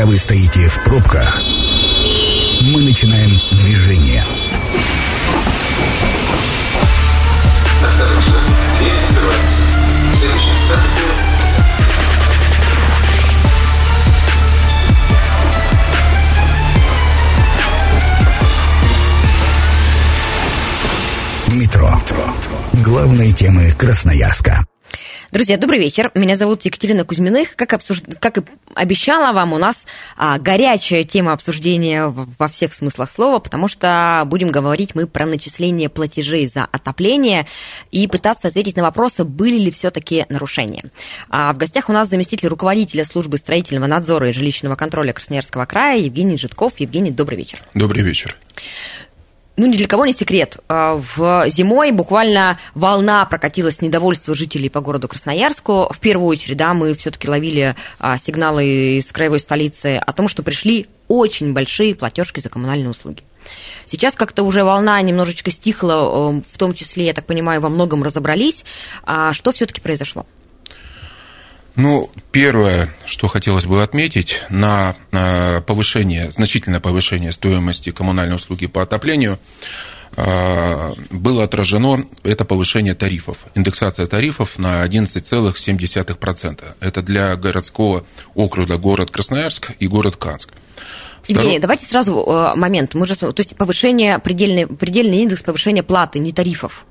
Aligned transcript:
Пока 0.00 0.12
вы 0.12 0.16
стоите 0.16 0.66
в 0.66 0.82
пробках, 0.82 1.42
мы 1.42 2.80
начинаем 2.80 3.38
движение. 3.52 4.24
Осторожно, 7.86 8.40
дверь 8.78 8.92
Метро. 21.60 21.90
Главные 22.72 23.32
темы 23.32 23.70
Красноярска. 23.72 24.64
Друзья, 25.32 25.56
добрый 25.56 25.78
вечер. 25.78 26.10
Меня 26.16 26.34
зовут 26.34 26.64
Екатерина 26.64 27.04
Кузьминых. 27.04 27.54
Как, 27.54 27.72
обсуж... 27.72 28.02
как 28.18 28.38
и 28.38 28.42
обещала 28.74 29.32
вам, 29.32 29.52
у 29.52 29.58
нас 29.58 29.86
а, 30.16 30.40
горячая 30.40 31.04
тема 31.04 31.32
обсуждения 31.32 32.06
во 32.06 32.48
всех 32.48 32.74
смыслах 32.74 33.08
слова, 33.08 33.38
потому 33.38 33.68
что 33.68 34.24
будем 34.26 34.50
говорить 34.50 34.96
мы 34.96 35.06
про 35.06 35.26
начисление 35.26 35.88
платежей 35.88 36.48
за 36.48 36.64
отопление 36.64 37.46
и 37.92 38.08
пытаться 38.08 38.48
ответить 38.48 38.76
на 38.76 38.82
вопросы, 38.82 39.22
были 39.22 39.56
ли 39.56 39.70
все-таки 39.70 40.26
нарушения. 40.30 40.82
А, 41.28 41.52
в 41.52 41.58
гостях 41.58 41.88
у 41.88 41.92
нас 41.92 42.08
заместитель 42.08 42.48
руководителя 42.48 43.04
службы 43.04 43.36
строительного 43.36 43.86
надзора 43.86 44.30
и 44.30 44.32
жилищного 44.32 44.74
контроля 44.74 45.12
Красноярского 45.12 45.64
края 45.64 46.00
Евгений 46.00 46.38
Житков. 46.38 46.80
Евгений, 46.80 47.12
добрый 47.12 47.38
вечер. 47.38 47.60
Добрый 47.74 48.02
вечер 48.02 48.36
ну, 49.60 49.66
ни 49.66 49.76
для 49.76 49.86
кого 49.86 50.06
не 50.06 50.14
секрет. 50.14 50.56
А, 50.68 50.96
в 50.96 51.44
зимой 51.48 51.92
буквально 51.92 52.58
волна 52.74 53.26
прокатилась 53.26 53.82
недовольство 53.82 54.34
жителей 54.34 54.70
по 54.70 54.80
городу 54.80 55.06
Красноярску. 55.06 55.88
В 55.90 55.98
первую 56.00 56.28
очередь, 56.28 56.56
да, 56.56 56.72
мы 56.72 56.94
все-таки 56.94 57.28
ловили 57.28 57.76
а, 57.98 58.16
сигналы 58.16 58.96
из 58.96 59.12
краевой 59.12 59.38
столицы 59.38 59.98
о 59.98 60.12
том, 60.12 60.28
что 60.28 60.42
пришли 60.42 60.86
очень 61.08 61.52
большие 61.52 61.94
платежки 61.94 62.40
за 62.40 62.48
коммунальные 62.48 62.88
услуги. 62.88 63.22
Сейчас 63.84 64.14
как-то 64.14 64.44
уже 64.44 64.64
волна 64.64 65.00
немножечко 65.02 65.50
стихла, 65.50 66.30
в 66.32 66.58
том 66.58 66.72
числе, 66.72 67.04
я 67.06 67.12
так 67.12 67.26
понимаю, 67.26 67.60
во 67.60 67.68
многом 67.68 68.02
разобрались. 68.02 68.64
А 69.04 69.34
что 69.34 69.52
все-таки 69.52 69.82
произошло? 69.82 70.24
Ну, 71.76 72.10
первое, 72.32 72.88
что 73.06 73.28
хотелось 73.28 73.64
бы 73.64 73.82
отметить, 73.82 74.42
на 74.50 74.96
повышение, 75.66 76.30
значительное 76.30 76.80
повышение 76.80 77.32
стоимости 77.32 77.90
коммунальной 77.90 78.36
услуги 78.36 78.66
по 78.66 78.82
отоплению 78.82 79.38
а, 80.16 80.92
было 81.10 81.44
отражено 81.44 82.04
это 82.24 82.44
повышение 82.44 82.94
тарифов, 82.94 83.44
индексация 83.54 84.06
тарифов 84.06 84.58
на 84.58 84.84
11,7%. 84.84 86.64
Это 86.80 87.02
для 87.02 87.36
городского 87.36 88.04
округа 88.34 88.76
город 88.76 89.10
Красноярск 89.10 89.72
и 89.78 89.86
город 89.86 90.16
Канск. 90.16 90.50
Второй... 91.22 91.42
Евгений, 91.42 91.58
давайте 91.60 91.84
сразу 91.86 92.24
э, 92.26 92.56
момент. 92.56 92.94
Мы 92.94 93.06
же, 93.06 93.14
то 93.14 93.32
есть 93.36 93.54
повышение, 93.56 94.18
предельный, 94.18 94.66
предельный 94.66 95.18
индекс 95.18 95.42
повышения 95.42 95.82
платы, 95.82 96.18
не 96.18 96.32
тарифов. 96.32 96.86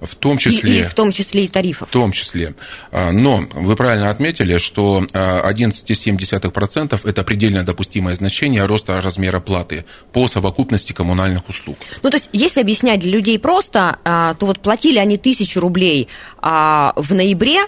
В 0.00 0.14
том 0.14 0.38
числе... 0.38 0.78
И, 0.78 0.78
и 0.80 0.82
в 0.82 0.94
том 0.94 1.12
числе 1.12 1.44
и 1.44 1.48
тарифов. 1.48 1.88
В 1.88 1.92
том 1.92 2.12
числе. 2.12 2.54
А, 2.90 3.12
но 3.12 3.44
вы 3.52 3.76
правильно 3.76 4.10
отметили, 4.10 4.56
что 4.58 5.04
11,7%– 5.12 7.00
это 7.04 7.22
предельно 7.22 7.64
допустимое 7.64 8.14
значение 8.14 8.64
роста 8.64 9.00
размера 9.00 9.40
платы 9.40 9.84
по 10.12 10.26
совокупности 10.26 10.92
коммунальных 10.92 11.48
услуг. 11.48 11.76
Ну, 12.02 12.10
то 12.10 12.16
есть, 12.16 12.30
если 12.32 12.60
объяснять 12.60 13.00
для 13.00 13.12
людей 13.12 13.38
просто, 13.38 13.98
а, 14.04 14.34
то 14.34 14.46
вот 14.46 14.60
платили 14.60 14.98
они 14.98 15.18
тысячу 15.18 15.60
рублей 15.60 16.08
а, 16.38 16.94
в 16.96 17.14
ноябре, 17.14 17.60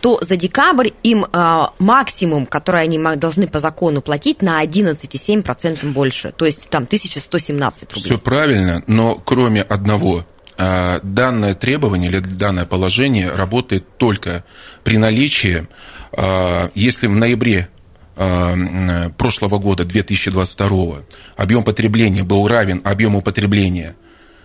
то 0.00 0.18
за 0.20 0.34
декабрь 0.34 0.90
им 1.04 1.26
максимум, 1.78 2.46
который 2.46 2.82
они 2.82 2.98
должны 3.16 3.46
по 3.46 3.60
закону 3.60 4.02
платить, 4.02 4.42
на 4.42 4.64
11,7% 4.64 5.92
больше. 5.92 6.32
То 6.32 6.44
есть 6.44 6.68
там 6.70 6.82
1117 6.82 7.92
рублей. 7.92 8.04
Все 8.04 8.18
правильно, 8.18 8.82
но 8.88 9.14
кроме 9.14 9.62
одного– 9.62 10.24
а, 10.39 10.39
данное 11.02 11.54
требование 11.54 12.10
или 12.10 12.18
данное 12.18 12.66
положение 12.66 13.30
работает 13.30 13.96
только 13.96 14.44
при 14.84 14.98
наличии, 14.98 15.66
а, 16.12 16.70
если 16.74 17.06
в 17.06 17.14
ноябре 17.14 17.70
а, 18.16 19.08
прошлого 19.16 19.58
года, 19.58 19.84
2022, 19.84 21.02
объем 21.36 21.62
потребления 21.62 22.24
был 22.24 22.46
равен 22.46 22.82
объему 22.84 23.22
потребления 23.22 23.96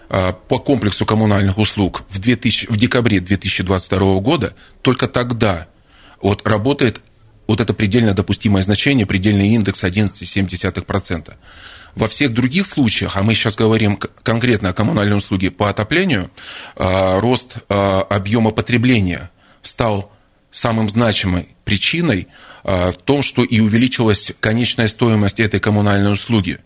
по 0.07 0.59
комплексу 0.59 1.03
коммунальных 1.03 1.57
услуг 1.57 2.03
в, 2.09 2.19
2000, 2.19 2.67
в 2.67 2.77
декабре 2.77 3.19
2022 3.19 4.19
года, 4.19 4.55
только 4.83 5.07
тогда 5.07 5.67
вот 6.21 6.45
работает 6.45 7.01
вот 7.47 7.59
это 7.59 7.73
предельно 7.73 8.13
допустимое 8.13 8.61
значение, 8.61 9.07
предельный 9.07 9.49
индекс 9.49 9.83
11,7%. 9.83 11.33
Во 11.95 12.09
всех 12.09 12.33
других 12.33 12.67
случаях, 12.67 13.15
а 13.15 13.23
мы 13.23 13.33
сейчас 13.33 13.55
говорим 13.55 13.97
конкретно 14.23 14.69
о 14.69 14.73
коммунальной 14.73 15.17
услуге 15.17 15.49
по 15.49 15.69
отоплению, 15.69 16.29
а, 16.75 17.21
рост 17.21 17.55
а, 17.69 18.01
объема 18.01 18.51
потребления 18.51 19.31
стал 19.61 20.11
самым 20.51 20.89
значимой 20.89 21.49
причиной 21.63 22.27
а, 22.65 22.91
в 22.91 22.97
том, 22.97 23.23
что 23.23 23.45
и 23.45 23.61
увеличилась 23.61 24.33
конечная 24.41 24.89
стоимость 24.89 25.39
этой 25.39 25.61
коммунальной 25.61 26.11
услуги. 26.11 26.59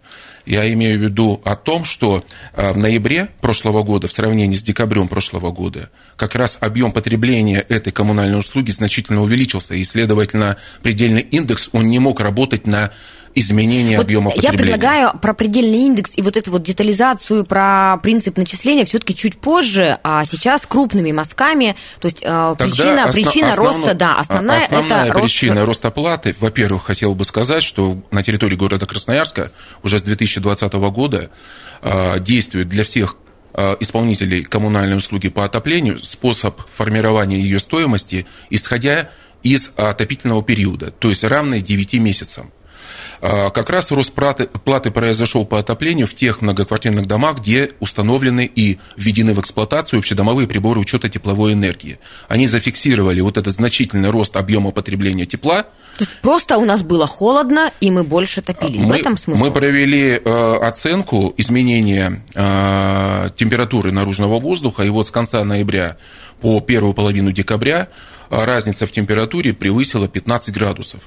Я 0.48 0.68
имею 0.74 0.98
в 0.98 1.04
виду 1.04 1.40
о 1.46 1.56
том, 1.56 1.86
что 1.86 2.26
в 2.54 2.76
ноябре 2.76 3.30
прошлого 3.40 3.84
года, 3.84 4.08
в 4.08 4.14
сравнении 4.14 4.56
с 4.56 4.64
декабрем 4.64 5.08
прошлого 5.08 5.52
года, 5.52 5.92
как 6.16 6.34
раз 6.34 6.58
объем 6.60 6.92
потребления 6.92 7.60
этой 7.60 7.94
коммунальной 7.94 8.40
услуги 8.40 8.72
значительно 8.72 9.22
увеличился, 9.22 9.76
и, 9.76 9.84
следовательно, 9.84 10.58
предельный 10.82 11.22
индекс, 11.22 11.70
он 11.72 11.90
не 11.90 12.00
мог 12.00 12.20
работать 12.20 12.66
на 12.66 12.92
изменение 13.36 13.98
вот 13.98 14.06
объема 14.06 14.32
потребления. 14.32 14.58
Я 14.58 14.58
предлагаю 14.58 15.20
про 15.20 15.34
предельный 15.34 15.80
индекс 15.86 16.12
и 16.16 16.22
вот 16.22 16.38
эту 16.38 16.52
вот 16.52 16.64
детализацию, 16.64 17.46
про 17.46 17.98
принцип 18.02 18.38
начисления 18.38 18.86
все-таки 18.86 19.16
чуть 19.16 19.40
позже, 19.40 20.00
а 20.04 20.24
сейчас 20.26 20.66
крупными 20.66 21.12
мазками, 21.12 21.76
то 22.00 22.06
есть 22.08 22.20
э, 22.22 22.26
Тогда 22.26 22.66
причина, 22.66 23.04
основ, 23.06 23.14
причина 23.14 23.50
основно, 23.50 23.78
роста, 23.78 23.94
да, 23.94 24.16
основная, 24.16 24.64
основная 24.64 25.06
это 25.06 25.20
причина 25.20 25.56
рост... 25.66 25.68
роста 25.68 25.92
платы, 25.92 26.36
во-первых, 26.40 26.86
хотел 26.86 27.16
бы 27.16 27.26
сказать, 27.26 27.64
что 27.64 27.98
на 28.12 28.24
территории 28.24 28.56
города 28.56 28.86
Красноярска 28.86 29.52
уже 29.84 30.00
с 30.00 30.04
2020 30.04 30.74
года 30.74 31.30
э, 31.82 32.20
действует 32.20 32.70
для 32.70 32.84
всех 32.84 33.16
э, 33.54 33.76
исполнителей 33.80 34.44
коммунальной 34.44 34.98
услуги 34.98 35.30
по 35.30 35.46
отоплению 35.46 36.04
способ 36.04 36.62
формирования 36.74 37.40
ее 37.40 37.60
стоимости, 37.60 38.26
исходя 38.50 39.10
из 39.44 39.72
отопительного 39.76 40.44
периода, 40.44 40.92
то 40.92 41.10
есть 41.10 41.24
равный 41.24 41.62
9 41.62 41.94
месяцам. 41.94 42.52
А, 43.22 43.50
как 43.50 43.70
раз 43.70 43.92
рост 43.92 44.14
платы, 44.14 44.92
произошел 44.92 45.46
по 45.46 45.60
отоплению 45.60 46.08
в 46.08 46.16
тех 46.16 46.42
многоквартирных 46.42 47.06
домах, 47.06 47.40
где 47.40 47.72
установлены 47.80 48.50
и 48.54 48.80
введены 48.96 49.34
в 49.34 49.40
эксплуатацию 49.40 50.00
общедомовые 50.00 50.48
приборы 50.48 50.80
учета 50.80 51.10
тепловой 51.10 51.54
энергии. 51.54 52.00
Они 52.28 52.48
зафиксировали 52.48 53.22
вот 53.22 53.38
этот 53.38 53.54
значительный 53.54 54.10
рост 54.10 54.36
объема 54.38 54.72
потребления 54.72 55.26
тепла. 55.26 55.64
То 55.64 56.06
есть 56.06 56.12
просто 56.22 56.58
у 56.58 56.66
нас 56.66 56.82
было 56.82 57.08
холодно, 57.08 57.72
и 57.82 57.92
мы 57.92 58.04
больше 58.04 58.42
топили. 58.42 58.78
Мы, 58.78 58.94
в 58.94 59.00
этом 59.00 59.18
смысл? 59.18 59.40
Мы 59.40 59.52
провели 59.52 60.12
э, 60.12 60.56
оценку 60.62 61.34
изменения 61.36 62.24
э, 62.34 63.30
температуры 63.36 63.92
наружного 63.92 64.40
воздуха, 64.40 64.84
и 64.84 64.90
вот 64.90 65.08
с 65.08 65.12
конца 65.12 65.44
ноября 65.44 65.98
по 66.40 66.62
первую 66.62 66.94
половину 66.94 67.34
декабря 67.34 67.90
э, 68.30 68.46
разница 68.46 68.88
в 68.88 68.92
температуре 68.94 69.52
превысила 69.54 70.08
15 70.08 70.54
градусов. 70.54 71.02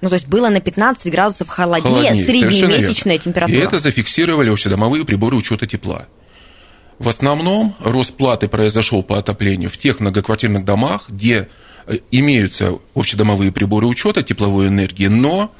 Ну, 0.00 0.08
то 0.08 0.14
есть 0.14 0.28
было 0.28 0.48
на 0.48 0.60
15 0.60 1.10
градусов 1.10 1.48
холоднее, 1.48 2.12
холоднее 2.12 2.26
среднемесячная 2.26 3.18
температура. 3.18 3.58
И 3.58 3.60
это 3.60 3.78
зафиксировали 3.78 4.50
общедомовые 4.50 5.04
приборы 5.04 5.36
учета 5.36 5.66
тепла. 5.66 6.06
В 6.98 7.08
основном 7.08 7.74
рост 7.80 8.14
платы 8.14 8.48
произошел 8.48 9.02
по 9.02 9.18
отоплению 9.18 9.70
в 9.70 9.78
тех 9.78 10.00
многоквартирных 10.00 10.64
домах, 10.64 11.04
где 11.08 11.48
э, 11.86 11.98
имеются 12.10 12.78
общедомовые 12.94 13.52
приборы 13.52 13.86
учета 13.86 14.22
тепловой 14.22 14.68
энергии, 14.68 15.06
но 15.06 15.52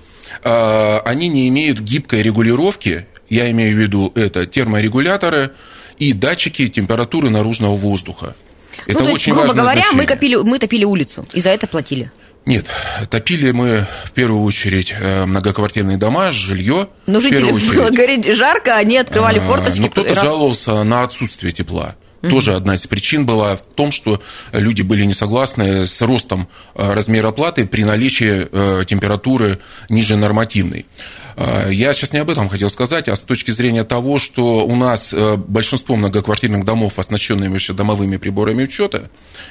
э, 0.43 0.98
они 1.04 1.28
не 1.28 1.48
имеют 1.48 1.80
гибкой 1.80 2.22
регулировки, 2.22 3.07
я 3.28 3.51
имею 3.51 3.77
в 3.77 3.78
виду 3.78 4.13
это 4.15 4.47
терморегуляторы 4.47 5.53
и 5.98 6.13
датчики 6.13 6.66
температуры 6.66 7.30
наружного 7.30 7.77
воздуха. 7.77 8.34
Ну, 8.86 8.92
это 8.92 9.01
ну, 9.01 9.07
то 9.07 9.13
очень 9.13 9.33
есть, 9.33 9.45
грубо 9.45 9.54
говоря, 9.54 9.84
мы, 9.92 10.07
копили, 10.07 10.36
мы 10.36 10.59
топили 10.59 10.84
улицу, 10.84 11.27
и 11.33 11.41
за 11.41 11.51
это 11.51 11.66
платили. 11.66 12.10
Нет, 12.48 12.65
топили 13.10 13.50
мы 13.50 13.86
в 14.04 14.12
первую 14.12 14.42
очередь 14.42 14.95
э, 14.98 15.27
многоквартирные 15.27 15.98
дома, 15.98 16.33
жилье. 16.33 16.89
Ну, 17.06 17.21
жители 17.21 17.53
было 17.77 17.91
говорить 17.91 18.24
жарко, 18.34 18.72
они 18.72 18.97
открывали 18.97 19.39
а, 19.39 19.42
форточки. 19.42 19.80
Но 19.80 19.89
кто-то 19.91 20.15
раз... 20.15 20.24
жаловался 20.24 20.83
на 20.83 21.03
отсутствие 21.03 21.53
тепла. 21.53 21.95
Тоже 22.20 22.54
одна 22.54 22.74
из 22.74 22.86
причин 22.86 23.24
была 23.26 23.56
в 23.56 23.62
том, 23.62 23.91
что 23.92 24.20
люди 24.53 24.82
были 24.82 25.04
не 25.04 25.15
согласны 25.15 25.86
с 25.86 26.03
ростом 26.03 26.48
э, 26.74 26.92
размера 26.92 27.30
платы 27.30 27.65
при 27.65 27.84
наличии 27.84 28.48
э, 28.50 28.84
температуры 28.86 29.60
ниже 29.88 30.16
нормативной. 30.16 30.86
Э, 31.36 31.68
я 31.70 31.92
сейчас 31.92 32.12
не 32.12 32.18
об 32.18 32.30
этом 32.30 32.48
хотел 32.48 32.70
сказать, 32.70 33.09
а 33.09 33.15
с 33.15 33.20
точки 33.20 33.53
зрения 33.53 33.84
того, 33.84 34.18
что 34.18 34.66
у 34.66 34.74
нас 34.74 35.15
большинство 35.36 35.94
многоквартирных 35.94 36.65
домов, 36.65 36.98
оснащенные 36.98 37.54
еще 37.54 37.72
домовыми 37.72 38.16
приборами 38.16 38.65
учета, 38.65 39.10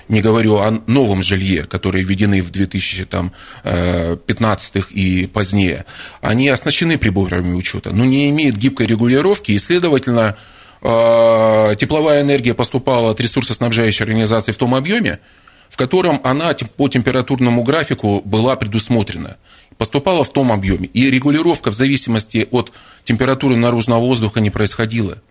не 0.10 0.20
говорю 0.22 0.58
о 0.58 0.82
новом 0.88 1.24
жилье, 1.24 1.64
которые 1.64 2.04
введены 2.04 2.42
в 2.42 2.52
2015 2.52 4.74
и 4.90 5.26
позднее, 5.28 5.86
они 6.20 6.50
оснащены 6.50 6.98
приборами 6.98 7.54
учета, 7.54 7.92
но 7.94 8.04
не 8.04 8.30
имеют 8.30 8.58
гибкой 8.58 8.88
регулировки 8.88 9.54
и, 9.54 9.58
следовательно, 9.58 10.36
тепловая 10.82 12.22
энергия 12.22 12.54
поступала 12.54 13.12
от 13.12 13.20
ресурсоснабжающей 13.20 14.04
организации 14.04 14.52
в 14.52 14.58
том 14.58 14.76
объеме, 14.76 15.20
в 15.70 15.78
котором 15.78 16.20
она 16.24 16.54
по 16.76 16.88
температурному 16.88 17.64
графику 17.64 18.22
была 18.24 18.56
предусмотрена. 18.56 19.38
Поступала 19.78 20.24
в 20.24 20.32
том 20.32 20.52
объеме. 20.52 20.88
И 20.88 21.10
регулировка 21.10 21.72
в 21.72 21.76
зависимости 21.76 22.48
от 22.50 22.72
температуры 23.04 23.58
наружного 23.58 24.00
воздуха 24.00 24.40
не 24.40 24.50
происходила. 24.50 25.22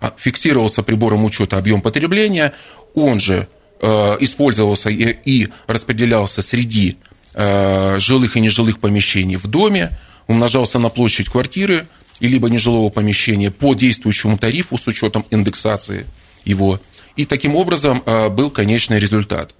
А 0.00 0.14
фиксировался 0.16 0.82
прибором 0.82 1.24
учета 1.24 1.58
объем 1.58 1.80
потребления, 1.80 2.54
он 2.94 3.18
же 3.18 3.48
э, 3.80 3.86
использовался 4.20 4.90
и, 4.90 5.16
и 5.24 5.48
распределялся 5.66 6.42
среди 6.42 6.98
э, 7.34 7.98
жилых 7.98 8.36
и 8.36 8.40
нежилых 8.40 8.78
помещений 8.78 9.36
в 9.36 9.46
доме, 9.46 9.90
умножался 10.26 10.78
на 10.78 10.88
площадь 10.88 11.28
квартиры, 11.28 11.86
и 12.20 12.28
либо 12.28 12.48
нежилого 12.48 12.90
помещения 12.90 13.50
по 13.50 13.74
действующему 13.74 14.38
тарифу 14.38 14.78
с 14.78 14.86
учетом 14.86 15.26
индексации 15.30 16.06
его. 16.44 16.80
И 17.16 17.24
таким 17.24 17.56
образом 17.56 18.02
а, 18.06 18.28
был 18.28 18.50
конечный 18.50 18.98
результат. 18.98 19.52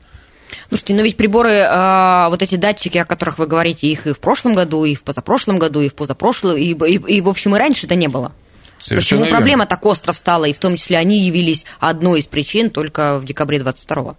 Слушайте, 0.69 0.95
но 0.95 1.03
ведь 1.03 1.17
приборы, 1.17 1.65
а, 1.69 2.29
вот 2.31 2.43
эти 2.43 2.57
датчики, 2.57 2.99
о 2.99 3.05
которых 3.05 3.39
вы 3.39 3.47
говорите, 3.47 3.89
их 3.89 4.07
и 4.07 4.13
в 4.13 4.19
прошлом 4.19 4.55
году, 4.55 4.85
и 4.85 4.95
в 4.95 5.03
позапрошлом 5.03 5.59
году, 5.59 5.81
и 5.81 5.89
в 5.89 5.95
позапрошлом, 5.95 6.57
и, 6.57 6.73
и, 6.73 7.17
и 7.17 7.21
в 7.21 7.29
общем, 7.29 7.57
и 7.57 7.59
раньше 7.59 7.87
это 7.87 7.95
не 7.95 8.09
было. 8.09 8.33
Совершенно 8.79 9.23
Почему 9.23 9.37
проблема 9.37 9.67
так 9.67 9.85
остро 9.87 10.13
встала, 10.13 10.45
и 10.45 10.53
в 10.53 10.59
том 10.59 10.77
числе 10.77 10.99
они 10.99 11.21
явились 11.21 11.65
одной 11.81 12.21
из 12.21 12.27
причин 12.27 12.71
только 12.71 13.19
в 13.19 13.25
декабре 13.25 13.59
22-го? 13.59 14.17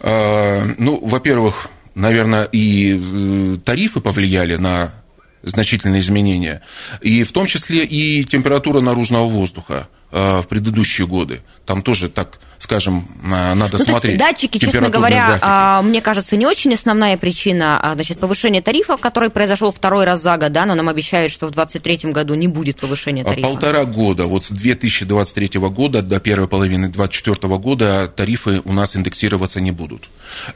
А, 0.00 0.64
ну, 0.78 0.98
во-первых, 1.02 1.68
наверное, 1.94 2.44
и 2.44 2.98
э, 2.98 3.58
тарифы 3.58 4.00
повлияли 4.00 4.56
на 4.56 4.94
значительные 5.42 6.00
изменения. 6.00 6.62
И 7.00 7.22
в 7.24 7.32
том 7.32 7.46
числе 7.46 7.84
и 7.84 8.24
температура 8.24 8.80
наружного 8.80 9.28
воздуха 9.28 9.88
в 10.10 10.44
предыдущие 10.48 11.06
годы. 11.06 11.42
Там 11.66 11.82
тоже 11.82 12.08
так 12.08 12.38
скажем, 12.60 13.08
надо 13.22 13.78
ну, 13.78 13.84
смотреть. 13.84 14.18
Датчики, 14.18 14.58
честно 14.58 14.90
говоря, 14.90 15.26
графики. 15.26 15.44
А, 15.44 15.82
мне 15.82 16.00
кажется, 16.02 16.36
не 16.36 16.46
очень 16.46 16.74
основная 16.74 17.16
причина. 17.16 17.80
А, 17.80 17.94
значит, 17.94 18.20
повышение 18.20 18.60
тарифа, 18.60 18.98
который 18.98 19.30
произошел 19.30 19.72
второй 19.72 20.04
раз 20.04 20.22
за 20.22 20.36
год, 20.36 20.52
да, 20.52 20.66
но 20.66 20.74
нам 20.74 20.88
обещают, 20.88 21.32
что 21.32 21.46
в 21.46 21.52
2023 21.52 22.12
году 22.12 22.34
не 22.34 22.48
будет 22.48 22.78
повышения 22.78 23.24
тарифа. 23.24 23.48
Полтора 23.48 23.84
года, 23.84 24.26
вот 24.26 24.44
с 24.44 24.50
2023 24.50 25.58
года 25.70 26.02
до 26.02 26.20
первой 26.20 26.48
половины 26.48 26.88
2024 26.88 27.56
года 27.56 28.12
тарифы 28.14 28.60
у 28.64 28.72
нас 28.74 28.94
индексироваться 28.94 29.60
не 29.60 29.70
будут. 29.70 30.08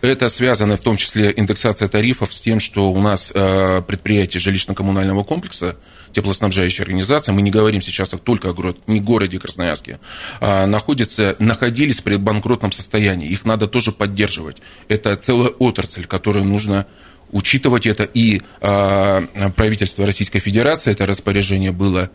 Это 0.02 0.28
связано 0.28 0.76
в 0.76 0.82
том 0.82 0.98
числе 0.98 1.32
индексация 1.34 1.88
тарифов 1.88 2.34
с 2.34 2.40
тем, 2.40 2.60
что 2.60 2.92
у 2.92 3.00
нас 3.00 3.32
э, 3.34 3.82
предприятия 3.86 4.38
жилищно-коммунального 4.38 5.24
комплекса, 5.24 5.76
теплоснабжающая 6.14 6.84
организация, 6.84 7.32
мы 7.32 7.42
не 7.42 7.50
говорим 7.50 7.82
сейчас 7.82 8.10
только 8.22 8.50
о 8.50 8.74
не 8.86 9.00
городе 9.00 9.38
Красноярске, 9.38 9.98
а 10.40 10.66
находятся, 10.66 11.36
находились 11.38 12.00
в 12.00 12.02
предбанкротном 12.04 12.72
состоянии. 12.72 13.28
Их 13.28 13.44
надо 13.44 13.66
тоже 13.66 13.92
поддерживать. 13.92 14.58
Это 14.88 15.16
целая 15.16 15.48
отрасль, 15.48 16.06
которую 16.06 16.44
нужно 16.44 16.86
учитывать 17.32 17.86
это. 17.86 18.04
И 18.04 18.42
э, 18.60 19.50
правительство 19.56 20.06
Российской 20.06 20.38
Федерации, 20.38 20.92
это 20.92 21.06
распоряжение 21.06 21.72
было 21.72 22.10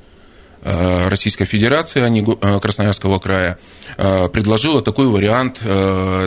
Российской 0.62 1.46
Федерации, 1.46 2.02
а 2.02 2.10
не 2.10 2.22
э, 2.22 2.60
Красноярского 2.60 3.20
края, 3.20 3.58
э, 3.98 4.28
предложила 4.30 4.82
такой 4.82 5.08
вариант 5.08 5.60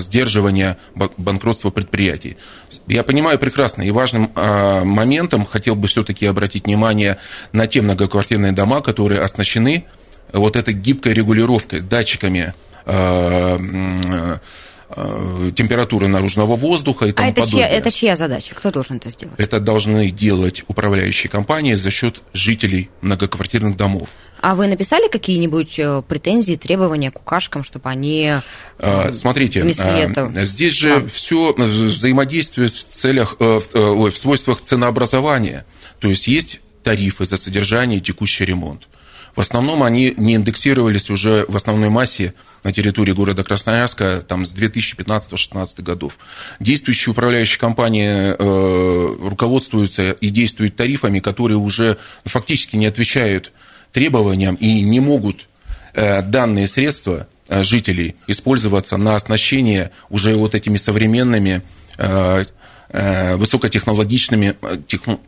сдерживания 0.01 0.79
банкротства 1.17 1.71
предприятий. 1.71 2.37
Я 2.87 3.03
понимаю 3.03 3.39
прекрасно, 3.39 3.83
и 3.83 3.91
важным 3.91 4.31
моментом 4.35 5.45
хотел 5.45 5.77
бы 5.77 5.89
все-таки 5.89 6.27
обратить 6.27 6.67
внимание 6.67 7.19
на 7.53 7.67
те 7.67 7.81
многоквартирные 7.81 8.53
дома, 8.53 8.81
которые 8.81 9.21
оснащены 9.21 9.85
вот 10.33 10.57
этой 10.57 10.75
гибкой 10.75 11.15
регулировкой, 11.15 11.81
датчиками 11.81 12.55
температуры 15.55 16.09
наружного 16.09 16.57
воздуха 16.57 17.07
и 17.07 17.13
тому 17.13 17.27
а 17.27 17.31
это 17.31 17.41
подобное. 17.43 17.69
Чья, 17.69 17.77
это 17.77 17.91
чья 17.91 18.17
задача? 18.17 18.55
Кто 18.55 18.71
должен 18.71 18.97
это 18.97 19.09
сделать? 19.09 19.35
Это 19.39 19.61
должны 19.61 20.11
делать 20.11 20.65
управляющие 20.69 21.31
компании 21.31 21.75
за 21.75 21.91
счет 21.91 22.21
жителей 22.33 22.91
многоквартирных 23.01 23.77
домов. 23.77 24.11
А 24.43 24.57
вы 24.57 24.67
написали 24.67 25.07
какие-нибудь 25.07 25.79
э, 25.79 26.03
претензии, 26.03 26.57
требования 26.57 27.13
к 27.13 27.21
укашкам, 27.21 27.63
чтобы 27.63 27.89
они 27.89 28.33
а, 28.77 29.13
Смотрите, 29.15 29.63
а, 29.63 29.99
это 29.99 30.45
здесь 30.45 30.75
же 30.75 30.91
план. 30.95 31.09
все 31.09 31.55
взаимодействует 31.57 32.75
в 32.75 32.85
целях, 32.89 33.37
э, 33.39 33.61
ой, 33.75 34.11
в 34.11 34.19
свойствах 34.19 34.61
ценообразования. 34.61 35.65
То 36.01 36.09
есть 36.09 36.27
есть 36.27 36.61
тарифы 36.83 37.25
за 37.25 37.37
содержание 37.37 37.99
и 37.99 38.03
текущий 38.03 38.45
ремонт. 38.45 38.89
В 39.37 39.41
основном 39.41 39.85
они 39.85 40.13
не 40.17 40.35
индексировались 40.35 41.09
уже 41.09 41.45
в 41.47 41.55
основной 41.55 41.89
массе 41.89 42.35
на 42.65 42.73
территории 42.73 43.13
города 43.13 43.45
Красноярска 43.45 44.25
там, 44.27 44.45
с 44.45 44.53
2015-2016 44.55 45.83
годов. 45.83 46.19
Действующие 46.59 47.13
управляющие 47.13 47.61
компании 47.61 48.35
э, 48.37 49.17
руководствуются 49.29 50.11
и 50.11 50.31
действуют 50.31 50.75
тарифами, 50.75 51.21
которые 51.21 51.59
уже 51.59 51.97
фактически 52.25 52.75
не 52.75 52.87
отвечают 52.87 53.53
требованиям 53.93 54.55
и 54.57 54.81
не 54.81 55.01
могут 55.01 55.49
э, 55.95 56.23
данные 56.23 56.67
средства 56.67 57.29
э, 57.49 57.63
жителей 57.63 58.17
использоваться 58.27 58.97
на 58.97 59.15
оснащение 59.15 59.91
уже 60.11 60.35
вот 60.35 60.55
этими 60.55 60.77
современными 60.77 61.63
э, 61.99 62.45
высокотехнологичными, 63.37 64.55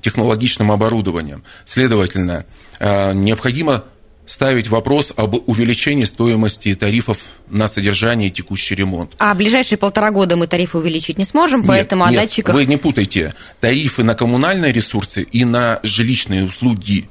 технологичным 0.03 0.71
оборудованием. 0.71 1.45
Следовательно, 1.65 2.45
необходимо 2.79 3.85
ставить 4.27 4.69
вопрос 4.69 5.13
об 5.17 5.37
увеличении 5.49 6.05
стоимости 6.05 6.75
тарифов 6.75 7.25
на 7.49 7.69
содержание 7.69 8.29
и 8.29 8.31
текущий 8.31 8.75
ремонт. 8.75 9.13
А 9.19 9.35
в 9.35 9.39
ближайшие 9.39 9.79
полтора 9.79 10.11
года 10.11 10.37
мы 10.37 10.47
тарифы 10.47 10.79
увеличить 10.79 11.19
не 11.19 11.25
сможем, 11.25 11.61
нет, 11.61 11.69
поэтому 11.69 12.05
нет, 12.05 12.19
о 12.19 12.23
датчиках... 12.23 12.55
вы 12.55 12.67
не 12.67 12.77
путайте. 12.77 13.35
Тарифы 13.61 14.03
на 14.03 14.15
коммунальные 14.15 14.73
ресурсы 14.73 15.23
и 15.23 15.45
на 15.45 15.81
жилищные 15.83 16.45
услуги 16.45 17.09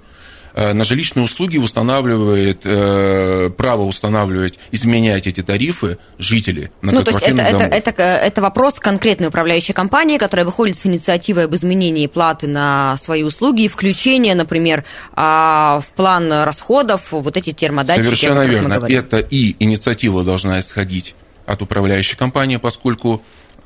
на 0.56 0.84
жилищные 0.84 1.24
услуги 1.24 1.58
устанавливает, 1.58 2.62
э, 2.64 3.50
право 3.58 3.84
устанавливать, 3.84 4.60
изменять 4.72 5.28
эти 5.28 5.42
тарифы 5.42 5.98
жители 6.18 6.72
Ну, 6.82 7.04
то 7.04 7.12
есть 7.12 7.24
это, 7.24 7.42
это, 7.42 7.64
это, 7.64 8.04
это 8.04 8.42
вопрос 8.42 8.76
конкретной 8.76 9.28
управляющей 9.28 9.74
компании, 9.74 10.18
которая 10.18 10.46
выходит 10.46 10.78
с 10.78 10.86
инициативой 10.86 11.46
об 11.46 11.56
изменении 11.56 12.08
платы 12.08 12.48
на 12.48 12.98
свои 12.98 13.24
услуги 13.24 13.64
и 13.64 13.68
включение, 13.68 14.36
например, 14.36 14.86
а, 15.14 15.82
в 15.82 15.96
план 15.96 16.32
расходов 16.32 17.02
вот 17.12 17.36
эти 17.36 17.52
термодатчики. 17.52 18.06
Совершенно 18.06 18.46
верно. 18.46 18.86
Это 18.88 19.18
и 19.20 19.56
инициатива 19.60 20.24
должна 20.24 20.60
исходить 20.60 21.16
от 21.46 21.62
управляющей 21.62 22.18
компании, 22.18 22.58
поскольку 22.58 23.22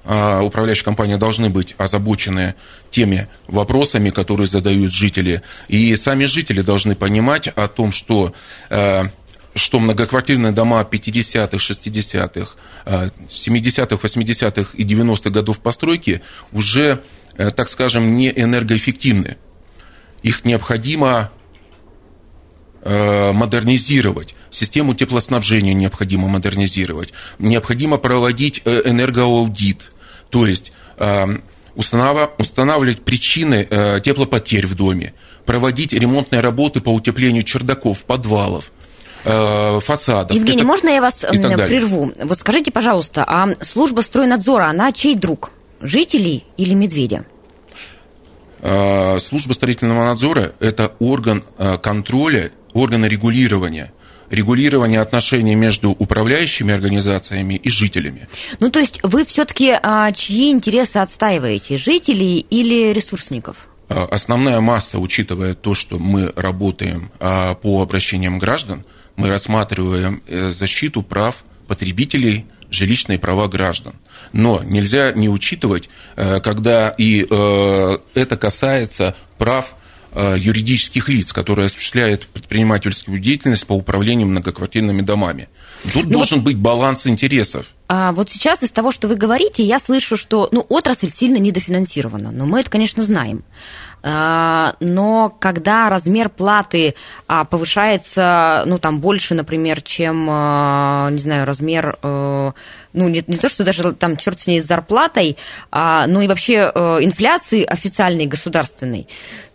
управляющие 0.08 0.86
компании 0.86 1.16
должны 1.16 1.50
быть 1.50 1.76
озабочены 1.78 2.56
теми 2.92 3.28
вопросами, 3.48 4.10
которые 4.10 4.48
задают 4.48 4.94
жители. 4.94 5.42
И 5.68 5.94
сами 5.98 6.26
жители 6.26 6.62
должны 6.62 6.96
понимать 6.96 7.50
о 7.50 7.68
том, 7.68 7.92
что 7.92 8.34
э, 8.70 9.04
что 9.54 9.80
многоквартирные 9.80 10.52
дома 10.52 10.88
50-х, 10.90 11.58
60-х, 11.58 12.52
70-х, 12.86 13.96
80-х 13.96 14.70
и 14.74 14.84
90-х 14.86 15.30
годов 15.30 15.60
постройки 15.60 16.22
уже, 16.54 17.02
э, 17.38 17.52
так 17.52 17.68
скажем, 17.68 18.16
не 18.16 18.30
энергоэффективны. 18.30 19.36
Их 20.24 20.46
необходимо 20.46 21.32
э, 22.82 23.32
модернизировать. 23.34 24.36
Систему 24.52 24.94
теплоснабжения 24.94 25.74
необходимо 25.74 26.28
модернизировать. 26.28 27.12
Необходимо 27.40 27.98
проводить 27.98 28.62
энергоаудит 28.66 29.92
то 30.30 30.46
есть 30.46 30.72
эм, 30.98 31.44
устанавливать 31.76 33.02
причины 33.04 33.68
э, 33.70 34.00
теплопотерь 34.04 34.66
в 34.66 34.76
доме, 34.76 35.14
проводить 35.46 35.94
ремонтные 35.94 36.42
работы 36.42 36.82
по 36.82 36.90
утеплению 36.90 37.44
чердаков, 37.44 38.04
подвалов, 38.04 38.72
э, 39.24 39.80
фасадов. 39.80 40.36
Евгений, 40.36 40.60
это... 40.60 40.68
можно 40.68 40.90
я 40.90 41.02
вас 41.02 41.14
прерву? 41.16 42.12
Вот 42.24 42.40
скажите, 42.40 42.72
пожалуйста, 42.72 43.24
а 43.28 43.50
служба 43.62 44.02
стройнадзора, 44.02 44.66
она 44.66 44.92
чей 44.92 45.16
друг? 45.16 45.52
Жителей 45.80 46.44
или 46.58 46.74
медведя? 46.74 47.26
Э, 48.62 49.20
служба 49.20 49.54
строительного 49.54 50.04
надзора– 50.04 50.54
это 50.60 50.94
орган 51.00 51.44
контроля, 51.84 52.52
орган 52.74 53.06
регулирования 53.06 53.94
регулирование 54.30 55.02
отношений 55.02 55.56
между 55.56 55.92
управляющими 55.92 56.74
организациями 56.74 57.56
и 57.56 57.70
жителями. 57.70 58.28
Ну, 58.60 58.70
то 58.70 58.80
есть 58.80 59.00
вы 59.04 59.26
все-таки 59.26 59.78
а, 59.82 60.12
чьи 60.12 60.52
интересы 60.52 60.98
отстаиваете, 60.98 61.78
жителей 61.78 62.46
или 62.50 62.94
ресурсников? 62.94 63.68
А, 63.90 64.06
основная 64.06 64.60
масса, 64.60 65.00
учитывая 65.00 65.54
то, 65.54 65.74
что 65.74 65.98
мы 65.98 66.32
работаем 66.36 67.12
а, 67.20 67.56
по 67.56 67.82
обращениям 67.82 68.40
граждан, 68.40 68.84
мы 69.18 69.28
рассматриваем 69.30 70.22
э, 70.28 70.52
защиту 70.52 71.02
прав 71.02 71.44
потребителей, 71.68 72.46
жилищные 72.70 73.20
права 73.20 73.48
граждан. 73.48 73.94
Но 74.32 74.62
нельзя 74.64 75.12
не 75.14 75.28
учитывать, 75.28 75.90
э, 76.16 76.40
когда 76.40 76.90
и 76.90 77.26
э, 77.30 77.98
это 78.14 78.38
касается 78.38 79.16
прав 79.38 79.76
юридических 80.38 81.10
лиц, 81.10 81.32
которые 81.32 81.68
осуществляют 81.68 82.28
предпринимательскую 82.28 83.20
деятельность 83.20 83.68
по 83.68 83.74
управлению 83.74 84.28
многоквартирными 84.28 85.02
домами. 85.02 85.48
Тут 85.94 86.06
ну 86.06 86.12
должен 86.12 86.40
вот, 86.40 86.46
быть 86.46 86.58
баланс 86.58 87.08
интересов. 87.08 87.68
А 87.88 88.12
вот 88.12 88.30
сейчас 88.30 88.64
из 88.64 88.72
того, 88.72 88.92
что 88.92 89.08
вы 89.08 89.16
говорите, 89.16 89.64
я 89.64 89.80
слышу, 89.80 90.18
что 90.18 90.50
ну, 90.52 90.66
отрасль 90.68 91.10
сильно 91.10 91.38
недофинансирована. 91.38 92.32
Но 92.32 92.46
мы 92.46 92.60
это, 92.60 92.70
конечно, 92.70 93.04
знаем. 93.04 93.44
А, 94.04 94.76
но 94.80 95.36
когда 95.40 95.90
размер 95.90 96.30
платы 96.30 96.96
а, 97.28 97.46
повышается, 97.46 98.64
ну, 98.66 98.78
там, 98.78 99.00
больше, 99.00 99.34
например, 99.34 99.82
чем, 99.82 100.28
а, 100.30 101.10
не 101.12 101.20
знаю, 101.20 101.46
размер, 101.46 101.98
э, 102.02 102.52
ну, 102.94 103.10
не, 103.10 103.24
не 103.26 103.38
то, 103.38 103.50
что 103.50 103.64
даже 103.64 103.94
там 103.94 104.18
черт 104.18 104.40
с 104.40 104.48
ней 104.48 104.60
с 104.60 104.66
зарплатой, 104.66 105.38
но 105.72 106.22
и 106.22 106.28
вообще 106.28 106.72
э, 106.74 106.98
инфляции 107.02 107.64
официальной, 107.64 108.26
государственной, 108.26 109.08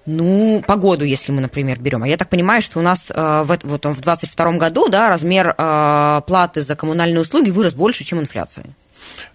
ну, 0.06 0.62
погоду, 0.66 1.04
если 1.04 1.32
мы, 1.32 1.40
например, 1.40 1.78
берем. 1.78 2.02
А 2.02 2.08
я 2.08 2.16
так 2.16 2.28
понимаю, 2.28 2.62
что 2.62 2.78
у 2.78 2.82
нас 2.82 3.10
э, 3.10 3.14
в, 3.14 3.46
вот, 3.46 3.62
в 3.62 4.00
2022 4.00 4.52
году 4.52 4.88
да, 4.88 5.08
размер 5.08 5.54
платы 5.54 6.62
за 6.62 6.76
коммунальные 6.76 7.20
услуги 7.20 7.50
вырос 7.50 7.74
больше, 7.74 8.04
чем 8.04 8.20
инфляция 8.20 8.66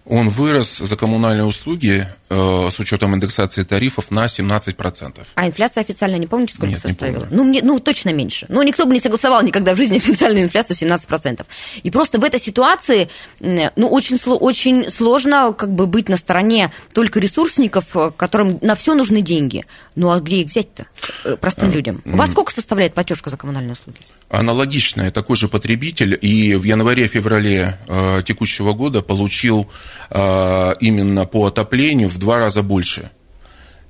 он 0.08 0.30
вырос 0.30 0.78
за 0.78 0.96
коммунальные 0.96 1.44
услуги 1.44 2.06
э, 2.30 2.70
с 2.70 2.78
учетом 2.78 3.14
индексации 3.14 3.62
тарифов 3.62 4.10
на 4.10 4.24
17%. 4.24 5.26
А 5.34 5.46
инфляция 5.46 5.82
официально 5.82 6.16
не 6.16 6.26
помните, 6.26 6.54
сколько 6.54 6.72
Нет, 6.72 6.80
составила? 6.80 7.26
Не 7.26 7.36
ну, 7.36 7.44
мне, 7.44 7.62
ну, 7.62 7.78
точно 7.78 8.10
меньше. 8.12 8.46
Ну, 8.48 8.62
никто 8.62 8.86
бы 8.86 8.94
не 8.94 9.00
согласовал 9.00 9.42
никогда 9.42 9.74
в 9.74 9.76
жизни 9.76 9.98
официальную 9.98 10.44
инфляцию 10.44 10.76
17%. 10.76 11.44
И 11.82 11.90
просто 11.90 12.18
в 12.18 12.24
этой 12.24 12.40
ситуации, 12.40 13.08
ну, 13.40 13.88
очень, 13.88 14.18
очень 14.24 14.90
сложно 14.90 15.52
как 15.52 15.74
бы 15.74 15.86
быть 15.86 16.08
на 16.08 16.16
стороне 16.16 16.72
только 16.94 17.20
ресурсников, 17.20 17.84
э, 17.94 18.10
которым 18.16 18.58
на 18.62 18.74
все 18.74 18.94
нужны 18.94 19.20
деньги. 19.20 19.66
Ну, 19.94 20.10
а 20.10 20.20
где 20.20 20.42
их 20.42 20.48
взять-то 20.48 20.86
э, 21.24 21.36
простым 21.36 21.70
а, 21.70 21.72
людям? 21.72 22.02
У 22.04 22.16
вас 22.16 22.30
сколько 22.30 22.52
составляет 22.52 22.94
платежка 22.94 23.30
за 23.30 23.36
коммунальные 23.36 23.72
услуги? 23.72 23.98
Аналогичная, 24.30 25.10
такой 25.10 25.36
же 25.36 25.48
потребитель, 25.48 26.18
и 26.20 26.54
в 26.54 26.64
январе-феврале 26.64 27.78
э, 27.86 28.22
текущего 28.24 28.72
года 28.72 29.02
получил 29.02 29.57
э, 30.10 30.74
именно 30.80 31.24
по 31.26 31.46
отоплению 31.46 32.08
в 32.08 32.18
два 32.18 32.38
раза 32.38 32.62
больше. 32.62 33.10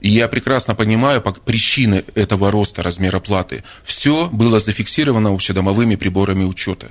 И 0.01 0.11
я 0.11 0.29
прекрасно 0.29 0.75
понимаю 0.75 1.21
причины 1.21 2.05
этого 2.15 2.51
роста 2.51 2.83
размера 2.83 3.19
платы. 3.19 3.65
Все 3.83 4.29
было 4.31 4.61
зафиксировано 4.61 5.35
общедомовыми 5.35 5.97
приборами 5.97 6.45
учета. 6.45 6.89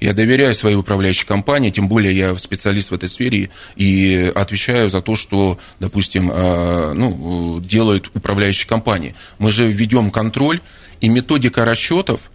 Я 0.00 0.12
доверяю 0.12 0.54
своей 0.54 0.76
управляющей 0.76 1.26
компании, 1.26 1.70
тем 1.70 1.88
более 1.88 2.14
я 2.14 2.36
специалист 2.36 2.90
в 2.90 2.94
этой 2.94 3.08
сфере 3.08 3.50
и 3.76 4.30
отвечаю 4.34 4.90
за 4.90 5.00
то, 5.00 5.16
что, 5.16 5.58
допустим, 5.80 6.30
э, 6.30 6.92
ну, 6.92 7.60
делают 7.60 8.10
управляющие 8.12 8.68
компании. 8.68 9.14
Мы 9.38 9.50
же 9.50 9.70
ведем 9.70 10.10
контроль, 10.10 10.60
и 11.00 11.08
методика 11.08 11.64
расчетов– 11.64 12.20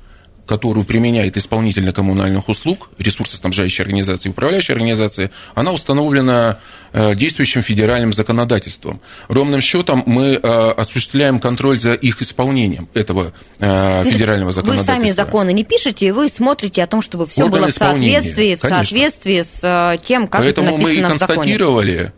которую 0.50 0.84
применяет 0.84 1.38
исполнитель 1.38 1.92
коммунальных 1.92 2.50
услуг, 2.50 2.90
ресурсоснабжающая 2.98 3.86
организация 3.86 4.30
и 4.30 4.32
управляющая 4.32 4.74
организация, 4.74 5.30
она 5.54 5.72
установлена 5.72 6.58
э, 6.92 7.14
действующим 7.14 7.62
федеральным 7.62 8.14
законодательством. 8.14 9.00
Ровным 9.28 9.62
счетом 9.62 10.02
мы 10.08 10.40
э, 10.42 10.72
осуществляем 10.72 11.40
контроль 11.40 11.80
за 11.80 11.94
их 11.94 12.24
исполнением 12.24 12.90
этого 12.96 13.32
э, 13.60 14.04
федерального 14.06 14.52
законодательства. 14.52 14.96
Вы 14.96 15.00
сами 15.02 15.12
законы 15.12 15.54
не 15.54 15.64
пишете, 15.64 16.14
вы 16.14 16.28
смотрите 16.30 16.82
о 16.82 16.88
том, 16.88 17.04
чтобы 17.04 17.28
все 17.28 17.44
Орган 17.44 17.62
было 17.62 17.70
в 17.70 17.74
соответствии, 17.74 18.56
в 18.56 18.62
соответствии 18.62 19.44
с 19.44 20.00
тем, 20.04 20.28
как 20.28 20.42
Поэтому 20.42 20.68
это 20.68 20.78
написано 20.78 20.88
мы 20.88 20.94
и 20.96 21.18
констатировали, 21.18 22.12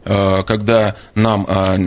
когда 0.47 0.95
нам 1.15 1.45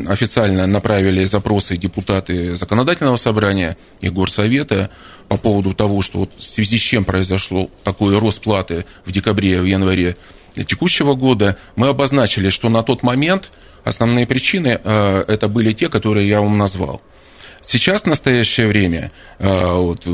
официально 0.08 0.66
направили 0.66 1.24
запросы 1.24 1.78
депутаты 1.78 2.54
законодательного 2.54 3.16
собрания 3.16 3.78
и 4.02 4.10
горсовета 4.10 4.90
по 5.28 5.36
поводу 5.36 5.74
того, 5.74 6.02
что 6.02 6.18
вот 6.20 6.30
в 6.38 6.44
связи 6.44 6.78
с 6.78 6.82
чем 6.82 7.04
произошло 7.04 7.70
такой 7.82 8.18
рост 8.18 8.42
платы 8.42 8.84
в 9.04 9.12
декабре, 9.12 9.60
в 9.60 9.64
январе 9.64 10.16
текущего 10.62 11.14
года, 11.14 11.56
мы 11.76 11.88
обозначили, 11.88 12.48
что 12.48 12.68
на 12.68 12.82
тот 12.82 13.02
момент 13.02 13.50
основные 13.82 14.26
причины 14.26 14.80
э, 14.82 15.24
это 15.26 15.48
были 15.48 15.72
те, 15.72 15.88
которые 15.88 16.28
я 16.28 16.40
вам 16.40 16.56
назвал. 16.56 17.02
Сейчас, 17.62 18.02
в 18.02 18.06
настоящее 18.06 18.68
время, 18.68 19.10
э, 19.38 19.72
вот, 19.74 20.06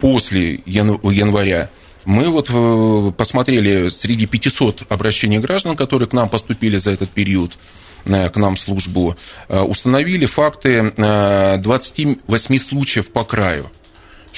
после 0.00 0.60
января, 0.66 1.70
мы 2.04 2.28
вот 2.28 2.48
э, 2.50 3.12
посмотрели 3.16 3.88
среди 3.88 4.26
500 4.26 4.82
обращений 4.88 5.38
граждан, 5.38 5.76
которые 5.76 6.08
к 6.08 6.12
нам 6.12 6.28
поступили 6.28 6.78
за 6.78 6.90
этот 6.90 7.10
период, 7.10 7.56
к 8.04 8.36
нам 8.36 8.54
в 8.54 8.60
службу, 8.60 9.16
установили 9.48 10.24
факты 10.24 10.92
28 10.96 12.58
случаев 12.58 13.10
по 13.10 13.24
краю 13.24 13.70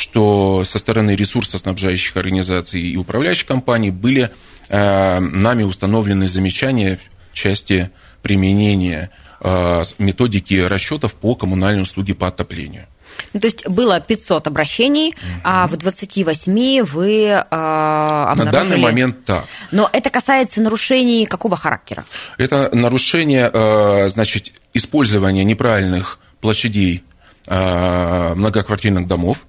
что 0.01 0.65
со 0.65 0.79
стороны 0.79 1.11
ресурсоснабжающих 1.15 2.17
организаций 2.17 2.81
и 2.81 2.97
управляющих 2.97 3.47
компаний 3.47 3.91
были 3.91 4.31
э, 4.69 5.21
нами 5.21 5.63
установлены 5.63 6.27
замечания 6.27 6.99
в 7.31 7.35
части 7.35 7.91
применения 8.23 9.11
э, 9.43 9.83
методики 9.99 10.55
расчетов 10.55 11.15
по 11.15 11.35
коммунальной 11.35 11.83
услуге 11.83 12.15
по 12.15 12.29
отоплению. 12.29 12.87
Ну, 13.35 13.41
то 13.41 13.47
есть 13.47 13.69
было 13.69 14.01
500 14.01 14.47
обращений, 14.47 15.09
угу. 15.09 15.41
а 15.45 15.67
в 15.67 15.77
28 15.77 16.83
вы 16.85 17.25
э, 17.25 17.43
обнаружили... 17.43 18.47
На 18.47 18.53
данный 18.53 18.79
момент 18.79 19.25
так. 19.27 19.45
Но 19.71 19.91
это 19.93 20.09
касается 20.09 20.63
нарушений 20.63 21.27
какого 21.27 21.57
характера? 21.57 22.07
Это 22.39 22.75
нарушение, 22.75 23.51
э, 23.53 24.09
значит, 24.09 24.53
использования 24.73 25.45
неправильных 25.45 26.21
площадей 26.41 27.05
э, 27.47 28.35
многоквартирных 28.35 29.07
домов, 29.07 29.45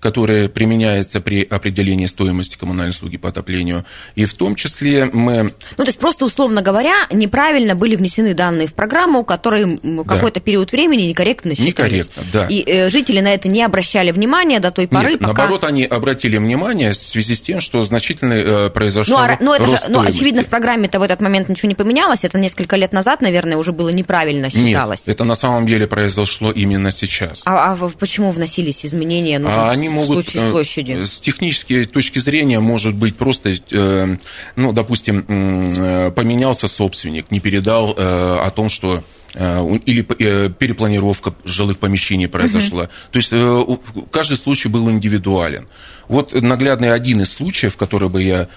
которое 0.00 0.48
применяется 0.48 1.20
при 1.20 1.42
определении 1.42 2.06
стоимости 2.06 2.56
коммунальной 2.56 2.90
услуги 2.90 3.16
по 3.16 3.28
отоплению. 3.28 3.84
И 4.14 4.24
в 4.24 4.34
том 4.34 4.54
числе 4.54 5.06
мы... 5.06 5.54
Ну, 5.76 5.84
то 5.84 5.84
есть 5.84 5.98
просто, 5.98 6.24
условно 6.24 6.62
говоря, 6.62 7.06
неправильно 7.10 7.74
были 7.74 7.96
внесены 7.96 8.34
данные 8.34 8.68
в 8.68 8.74
программу, 8.74 9.24
которые 9.24 9.78
да. 9.82 10.04
какой-то 10.04 10.40
период 10.40 10.72
времени 10.72 11.02
некорректно 11.02 11.54
считались. 11.54 12.06
Некорректно, 12.06 12.22
да. 12.32 12.46
И 12.46 12.62
э, 12.64 12.90
жители 12.90 13.20
на 13.20 13.34
это 13.34 13.48
не 13.48 13.62
обращали 13.62 14.12
внимания 14.12 14.60
до 14.60 14.70
той 14.70 14.86
поры, 14.86 15.12
Нет, 15.12 15.20
пока... 15.20 15.32
наоборот, 15.32 15.64
они 15.64 15.84
обратили 15.84 16.38
внимание 16.38 16.92
в 16.92 16.96
связи 16.96 17.34
с 17.34 17.42
тем, 17.42 17.60
что 17.60 17.82
значительный 17.82 18.42
э, 18.44 18.70
произошел 18.70 19.18
ну, 19.18 19.24
а, 19.24 19.36
ну, 19.40 19.54
это 19.54 19.66
рост 19.66 19.86
же, 19.86 19.92
ну, 19.92 20.00
очевидно, 20.00 20.42
в 20.42 20.46
программе-то 20.46 21.00
в 21.00 21.02
этот 21.02 21.20
момент 21.20 21.48
ничего 21.48 21.68
не 21.68 21.74
поменялось. 21.74 22.20
Это 22.22 22.38
несколько 22.38 22.76
лет 22.76 22.92
назад, 22.92 23.20
наверное, 23.20 23.56
уже 23.56 23.72
было 23.72 23.88
неправильно 23.88 24.50
считалось. 24.50 25.00
Нет, 25.00 25.08
это 25.08 25.24
на 25.24 25.34
самом 25.34 25.66
деле 25.66 25.86
произошло 25.86 26.50
именно 26.50 26.92
сейчас. 26.92 27.42
А, 27.44 27.72
а 27.72 27.90
почему 27.98 28.30
вносились 28.30 28.84
изменения? 28.84 29.38
Ну, 29.38 29.48
а 29.48 29.70
они 29.70 29.87
они 29.88 29.94
могут... 29.94 30.28
С 30.28 30.50
площади. 30.50 31.04
С 31.04 31.20
технической 31.20 31.84
точки 31.84 32.18
зрения 32.18 32.60
может 32.60 32.94
быть 32.94 33.16
просто, 33.16 33.54
э, 33.70 34.16
ну, 34.56 34.72
допустим, 34.72 35.24
э, 35.26 36.10
поменялся 36.10 36.68
собственник, 36.68 37.30
не 37.30 37.40
передал 37.40 37.94
э, 37.96 38.38
о 38.44 38.50
том, 38.50 38.68
что 38.68 39.02
или 39.34 40.02
перепланировка 40.48 41.34
жилых 41.44 41.78
помещений 41.78 42.28
произошла. 42.28 42.84
Угу. 42.84 42.90
То 43.12 43.18
есть 43.18 44.10
каждый 44.10 44.38
случай 44.38 44.68
был 44.68 44.90
индивидуален. 44.90 45.68
Вот 46.08 46.32
наглядный 46.32 46.90
один 46.94 47.20
из 47.20 47.32
случаев, 47.32 47.76
который 47.76 48.08
бы 48.08 48.22
я 48.22 48.48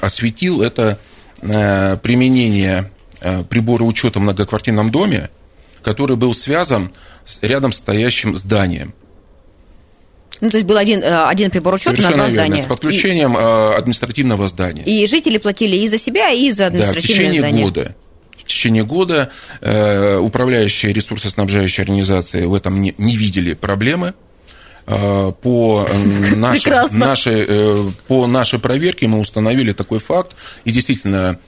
осветил, 0.00 0.62
это 0.62 0.98
применение 1.42 2.90
прибора 3.50 3.84
учета 3.84 4.20
в 4.20 4.22
многоквартирном 4.22 4.90
доме, 4.90 5.28
который 5.82 6.16
был 6.16 6.32
связан 6.32 6.90
с 7.26 7.38
рядом 7.42 7.70
стоящим 7.72 8.36
зданием. 8.36 8.94
Ну, 10.40 10.50
то 10.50 10.56
есть 10.56 10.66
был 10.66 10.76
один, 10.76 11.02
э, 11.02 11.24
один 11.24 11.50
прибор 11.50 11.74
учета 11.74 11.96
Совершенно 11.96 12.16
на 12.16 12.22
два 12.24 12.32
верно, 12.32 12.46
здания. 12.46 12.62
с 12.62 12.66
подключением 12.66 13.34
и... 13.34 13.40
Э, 13.40 13.74
административного 13.74 14.48
здания. 14.48 14.84
И 14.84 15.06
жители 15.06 15.38
платили 15.38 15.76
и 15.76 15.88
за 15.88 15.98
себя, 15.98 16.30
и 16.30 16.50
за 16.50 16.66
административное 16.66 16.94
да, 16.94 17.00
в 17.00 17.02
течение 17.02 17.40
здание. 17.40 17.64
года. 17.64 17.96
В 18.36 18.44
течение 18.44 18.84
года 18.84 19.30
э, 19.60 20.16
управляющие 20.16 20.92
ресурсоснабжающие 20.92 21.82
организации 21.82 22.46
в 22.46 22.54
этом 22.54 22.80
не, 22.80 22.94
не 22.98 23.16
видели 23.16 23.54
проблемы. 23.54 24.14
Э, 24.86 25.32
по, 25.42 25.86
нашей, 26.36 26.90
нашей, 26.92 27.92
по 28.06 28.26
нашей 28.26 28.58
проверке 28.58 29.06
мы 29.06 29.18
установили 29.18 29.72
такой 29.72 29.98
факт, 29.98 30.36
и 30.64 30.70
действительно 30.70 31.38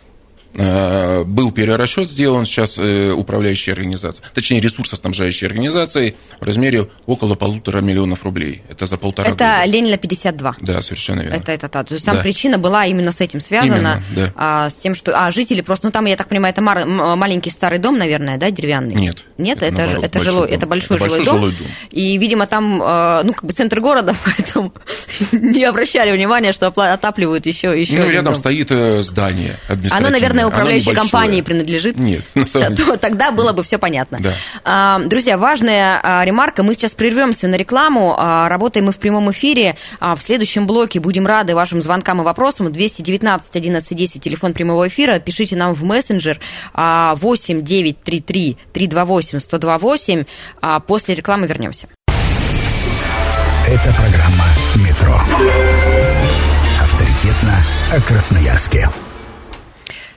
был 0.54 1.52
перерасчет 1.52 2.08
сделан 2.08 2.44
сейчас 2.44 2.78
э, 2.78 3.12
управляющей 3.12 3.72
организацией, 3.72 4.26
точнее 4.34 4.60
ресурсоснабжающей 4.60 5.46
организацией 5.46 6.16
в 6.40 6.44
размере 6.44 6.88
около 7.06 7.34
полутора 7.34 7.80
миллионов 7.80 8.24
рублей. 8.24 8.62
Это 8.68 8.86
за 8.86 8.96
полтора 8.96 9.28
это 9.28 9.36
года. 9.36 9.64
Ленина 9.66 9.96
52. 9.96 10.56
Да, 10.60 10.82
совершенно 10.82 11.20
верно. 11.20 11.36
Это, 11.36 11.52
это, 11.52 11.66
это. 11.66 11.84
То 11.84 11.94
есть 11.94 12.04
там 12.04 12.16
да. 12.16 12.22
причина 12.22 12.58
была 12.58 12.86
именно 12.86 13.12
с 13.12 13.20
этим 13.20 13.40
связана, 13.40 13.76
именно, 13.76 14.02
да. 14.14 14.32
а, 14.34 14.70
с 14.70 14.74
тем, 14.74 14.94
что 14.94 15.12
а, 15.16 15.30
жители 15.30 15.60
просто, 15.60 15.86
ну 15.86 15.92
там, 15.92 16.06
я 16.06 16.16
так 16.16 16.28
понимаю, 16.28 16.52
это 16.52 16.62
мар, 16.62 16.86
маленький 16.86 17.50
старый 17.50 17.78
дом, 17.78 17.98
наверное, 17.98 18.36
да, 18.36 18.50
деревянный? 18.50 18.94
Нет. 18.94 19.24
Нет, 19.38 19.58
это, 19.58 19.66
это, 19.66 19.76
наоборот, 19.82 20.04
это, 20.04 20.22
жилой, 20.22 20.50
это 20.50 20.66
большой, 20.66 20.96
это 20.96 21.08
жилой, 21.08 21.24
жилой 21.24 21.50
дом. 21.50 21.58
дом. 21.58 21.68
И, 21.90 22.18
видимо, 22.18 22.46
там, 22.46 22.82
э, 22.82 23.22
ну, 23.24 23.32
как 23.32 23.44
бы 23.44 23.52
центр 23.52 23.80
города, 23.80 24.14
поэтому 24.24 24.72
не 25.32 25.64
обращали 25.64 26.12
внимания, 26.12 26.52
что 26.52 26.66
отапливают 26.68 27.46
еще, 27.46 27.78
еще. 27.80 27.98
Ну, 27.98 28.10
рядом 28.10 28.34
дом. 28.34 28.40
стоит 28.40 28.70
здание 29.04 29.56
Оно, 29.90 30.10
наверное, 30.10 30.39
управляющей 30.46 30.94
компании 30.94 31.40
принадлежит. 31.42 31.98
Нет, 31.98 32.22
на 32.34 32.46
самом 32.46 32.74
деле. 32.74 32.96
Тогда 32.96 33.30
было 33.30 33.52
бы 33.52 33.62
все 33.62 33.78
понятно. 33.78 34.18
Да. 34.20 34.32
А, 34.64 34.98
друзья, 35.00 35.38
важная 35.38 36.00
а, 36.02 36.24
ремарка. 36.24 36.62
Мы 36.62 36.74
сейчас 36.74 36.92
прервемся 36.92 37.48
на 37.48 37.56
рекламу. 37.56 38.14
А, 38.16 38.48
работаем 38.48 38.86
мы 38.86 38.92
в 38.92 38.96
прямом 38.96 39.30
эфире. 39.32 39.76
В 40.00 40.18
следующем 40.20 40.66
блоке 40.66 41.00
будем 41.00 41.26
рады 41.26 41.54
вашим 41.54 41.82
звонкам 41.82 42.20
и 42.20 42.24
вопросам. 42.24 42.72
219 42.72 43.56
11 43.56 43.96
10, 43.96 44.22
телефон 44.22 44.52
прямого 44.52 44.88
эфира. 44.88 45.18
Пишите 45.18 45.56
нам 45.56 45.74
в 45.74 45.82
мессенджер 45.84 46.40
8 46.74 47.62
933 47.62 48.56
328 48.72 49.38
128. 49.38 50.24
После 50.86 51.14
рекламы 51.14 51.46
вернемся. 51.46 51.88
Это 53.66 53.94
программа 53.94 54.46
«Метро». 54.76 55.14
Авторитетно 56.80 57.62
о 57.92 58.00
Красноярске. 58.00 58.88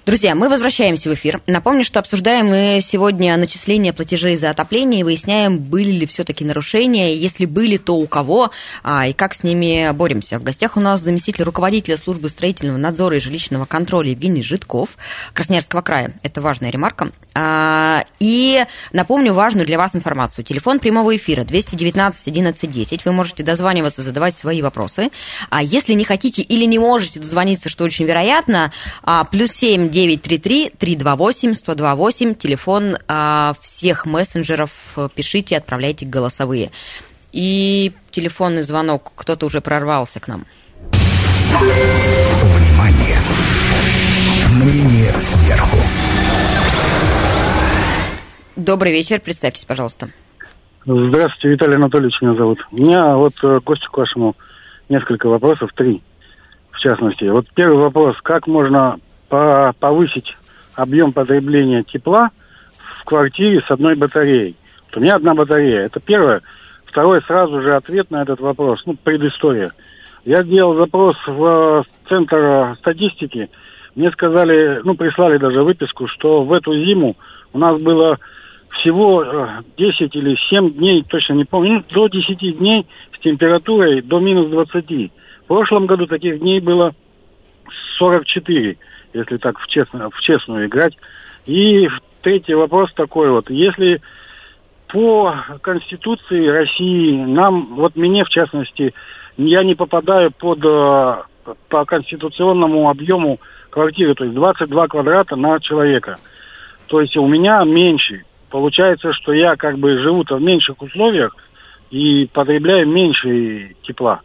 Друзья, 0.06 0.36
мы 0.36 0.50
возвращаемся 0.50 1.10
в 1.10 1.14
эфир. 1.14 1.40
Напомню, 1.48 1.86
что 1.86 2.02
обсуждаем 2.02 2.48
мы 2.48 2.82
сегодня 2.84 3.38
начисление 3.38 3.94
платежей 3.94 4.36
за 4.36 4.50
отопление 4.50 5.00
и 5.00 5.04
выясняем, 5.04 5.60
были 5.60 5.92
ли 5.92 6.06
все-таки 6.06 6.44
нарушения, 6.44 7.16
если 7.16 7.46
были, 7.46 7.78
то 7.78 7.96
у 7.96 8.06
кого, 8.06 8.52
а, 8.84 9.08
и 9.08 9.14
как 9.14 9.34
с 9.34 9.44
ними 9.44 9.90
боремся. 9.94 10.40
В 10.40 10.44
гостях 10.44 10.76
у 10.76 10.82
нас 10.82 11.00
заместитель 11.00 11.46
руководителя 11.46 11.96
службы 11.96 12.28
строительного 12.28 12.76
надзора 12.76 13.16
и 13.16 13.22
жилищного 13.22 13.64
контроля 13.64 14.10
Евгений 14.10 14.44
Житков 14.44 14.90
Красноярского 15.34 15.82
края. 15.82 16.14
Это 16.22 16.42
важная 16.42 16.70
ремарка. 16.70 17.08
А, 17.34 18.04
и 18.20 18.66
напомню 18.92 19.34
важную 19.34 19.66
для 19.66 19.78
вас 19.78 19.96
информацию. 19.96 20.44
Телефон 20.44 20.80
прямого 20.80 21.16
эфира 21.16 21.46
219 21.46 22.28
11 22.28 22.72
10. 22.72 23.06
Вы 23.06 23.12
можете 23.14 23.44
дозваниваться, 23.44 24.02
задавать 24.02 24.38
свои 24.38 24.62
вопросы. 24.62 25.12
А 25.50 25.64
если 25.64 25.94
не 25.94 26.04
хотите 26.04 26.42
или 26.42 26.66
не 26.66 26.78
можете 26.78 27.22
дозвониться, 27.22 27.70
что 27.70 27.86
очень 27.86 28.04
вероятно, 28.04 28.74
а, 29.02 29.24
плюс 29.24 29.52
7 29.52 29.93
933-328-128, 29.94 32.36
телефон 32.36 32.98
а, 33.08 33.54
всех 33.62 34.08
мессенджеров, 34.08 34.72
пишите, 35.16 35.58
отправляйте 35.58 36.08
голосовые. 36.08 36.72
И 37.32 37.92
телефонный 38.12 38.64
звонок, 38.64 39.12
кто-то 39.16 39.46
уже 39.46 39.62
прорвался 39.62 40.20
к 40.20 40.28
нам. 40.28 40.46
Внимание! 41.60 43.20
Мнение 44.56 45.12
сверху. 45.20 45.78
Добрый 48.56 48.92
вечер, 48.92 49.20
представьтесь, 49.20 49.66
пожалуйста. 49.66 50.08
Здравствуйте, 50.86 51.50
Виталий 51.50 51.76
Анатольевич 51.76 52.22
меня 52.22 52.36
зовут. 52.36 52.60
У 52.72 52.78
меня 52.78 53.16
вот 53.16 53.34
э, 53.44 53.60
гости 53.64 53.88
к 53.92 53.98
вашему 53.98 54.36
несколько 54.90 55.28
вопросов, 55.28 55.72
три 55.76 56.02
в 56.72 56.80
частности. 56.80 57.26
Вот 57.26 57.48
первый 57.56 57.78
вопрос, 57.78 58.16
как 58.22 58.48
можно 58.48 58.98
повысить 59.80 60.36
объем 60.76 61.14
потребления 61.14 61.84
тепла 61.84 62.30
в 63.00 63.06
квартире 63.06 63.62
с 63.68 63.72
одной 63.72 63.96
батареей. 63.96 64.56
Вот 64.86 64.98
у 64.98 65.02
меня 65.02 65.16
одна 65.16 65.34
батарея. 65.34 65.86
Это 65.86 66.00
первое. 66.00 66.42
Второе, 66.86 67.22
сразу 67.22 67.62
же 67.62 67.76
ответ 67.76 68.12
на 68.12 68.22
этот 68.22 68.40
вопрос. 68.40 68.82
Ну, 68.86 68.96
предыстория. 69.04 69.72
Я 70.26 70.44
сделал 70.44 70.76
запрос 70.76 71.16
в 71.26 71.86
Центр 72.08 72.76
статистики. 72.80 73.50
Мне 73.96 74.12
сказали, 74.12 74.82
ну, 74.84 74.96
прислали 74.96 75.38
даже 75.38 75.64
выписку, 75.64 76.08
что 76.08 76.42
в 76.42 76.54
эту 76.54 76.74
зиму 76.74 77.16
у 77.52 77.58
нас 77.58 77.80
было 77.82 78.20
всего 78.72 79.26
10 79.78 80.02
э, 80.02 80.20
или 80.20 80.36
7 80.50 80.74
дней, 80.74 81.04
точно 81.08 81.34
не 81.34 81.46
помню, 81.46 81.74
ну, 81.74 81.84
до 81.94 82.08
10 82.08 82.58
дней 82.58 82.86
с 83.16 83.20
температурой 83.20 84.02
до 84.02 84.20
минус 84.20 84.50
20. 84.50 85.12
В 85.44 85.48
прошлом 85.48 85.86
году 85.86 86.08
таких 86.08 86.40
дней 86.40 86.60
было 86.60 86.94
44 87.98 88.78
если 89.14 89.38
так 89.38 89.60
в, 89.60 89.68
честно, 89.68 90.10
в 90.10 90.20
честную 90.22 90.68
играть. 90.68 90.98
И 91.46 91.88
третий 92.22 92.54
вопрос 92.54 92.94
такой 92.94 93.30
вот. 93.30 93.50
Если 93.50 94.02
по 94.88 95.36
Конституции 95.62 96.48
России 96.48 97.24
нам, 97.24 97.76
вот 97.76 97.96
мне 97.96 98.24
в 98.24 98.30
частности, 98.30 98.94
я 99.38 99.64
не 99.64 99.76
попадаю 99.76 100.32
под 100.32 100.60
э, 100.64 101.16
по 101.70 101.86
конституционному 101.86 102.90
объему 102.90 103.40
квартиры, 103.70 104.14
то 104.14 104.24
есть 104.24 104.36
22 104.36 104.88
квадрата 104.88 105.36
на 105.36 105.60
человека. 105.60 106.18
То 106.88 107.02
есть 107.02 107.18
у 107.18 107.28
меня 107.28 107.64
меньше. 107.64 108.24
Получается, 108.50 109.14
что 109.14 109.34
я 109.34 109.56
как 109.56 109.80
бы 109.80 109.98
живу-то 109.98 110.36
в 110.36 110.42
меньших 110.42 110.82
условиях 110.82 111.36
и 111.90 112.28
потребляю 112.32 112.88
меньше 112.88 113.76
тепла. 113.82 114.22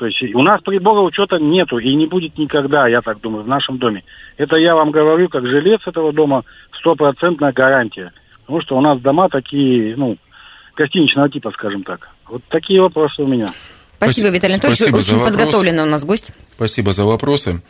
То 0.00 0.06
есть 0.06 0.34
у 0.34 0.40
нас 0.40 0.62
прибора 0.62 1.02
учета 1.02 1.36
нету 1.36 1.76
и 1.76 1.94
не 1.94 2.06
будет 2.06 2.38
никогда, 2.38 2.88
я 2.88 3.02
так 3.02 3.20
думаю, 3.20 3.44
в 3.44 3.48
нашем 3.48 3.76
доме. 3.76 4.02
Это 4.38 4.58
я 4.58 4.74
вам 4.74 4.92
говорю, 4.92 5.28
как 5.28 5.44
жилец 5.44 5.82
этого 5.86 6.10
дома, 6.10 6.42
стопроцентная 6.78 7.52
гарантия. 7.52 8.10
Потому 8.46 8.62
что 8.62 8.78
у 8.78 8.80
нас 8.80 8.98
дома 9.02 9.28
такие, 9.28 9.94
ну, 9.98 10.16
гостиничного 10.74 11.28
типа, 11.28 11.50
скажем 11.50 11.82
так. 11.82 12.08
Вот 12.30 12.40
такие 12.48 12.80
вопросы 12.80 13.20
у 13.20 13.26
меня. 13.26 13.50
Спасибо, 13.96 14.30
Виталий 14.30 14.54
Анатольевич. 14.54 14.78
Спасибо 14.78 14.96
Очень 14.96 15.22
подготовленный 15.22 15.82
у 15.82 15.86
нас 15.86 16.02
гость. 16.06 16.32
Спасибо 16.54 16.94
за 16.94 17.04
вопросы. 17.04 17.60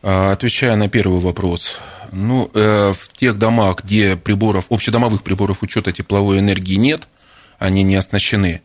А, 0.00 0.30
отвечая 0.30 0.76
на 0.76 0.88
первый 0.88 1.18
вопрос. 1.18 1.76
Ну, 2.12 2.52
э, 2.54 2.92
в 2.92 3.08
тех 3.16 3.36
домах, 3.36 3.82
где 3.82 4.16
приборов, 4.16 4.66
общедомовых 4.70 5.24
приборов 5.24 5.64
учета 5.64 5.90
тепловой 5.90 6.38
энергии 6.38 6.76
нет, 6.76 7.08
они 7.58 7.82
не 7.82 7.96
оснащены, 7.96 8.62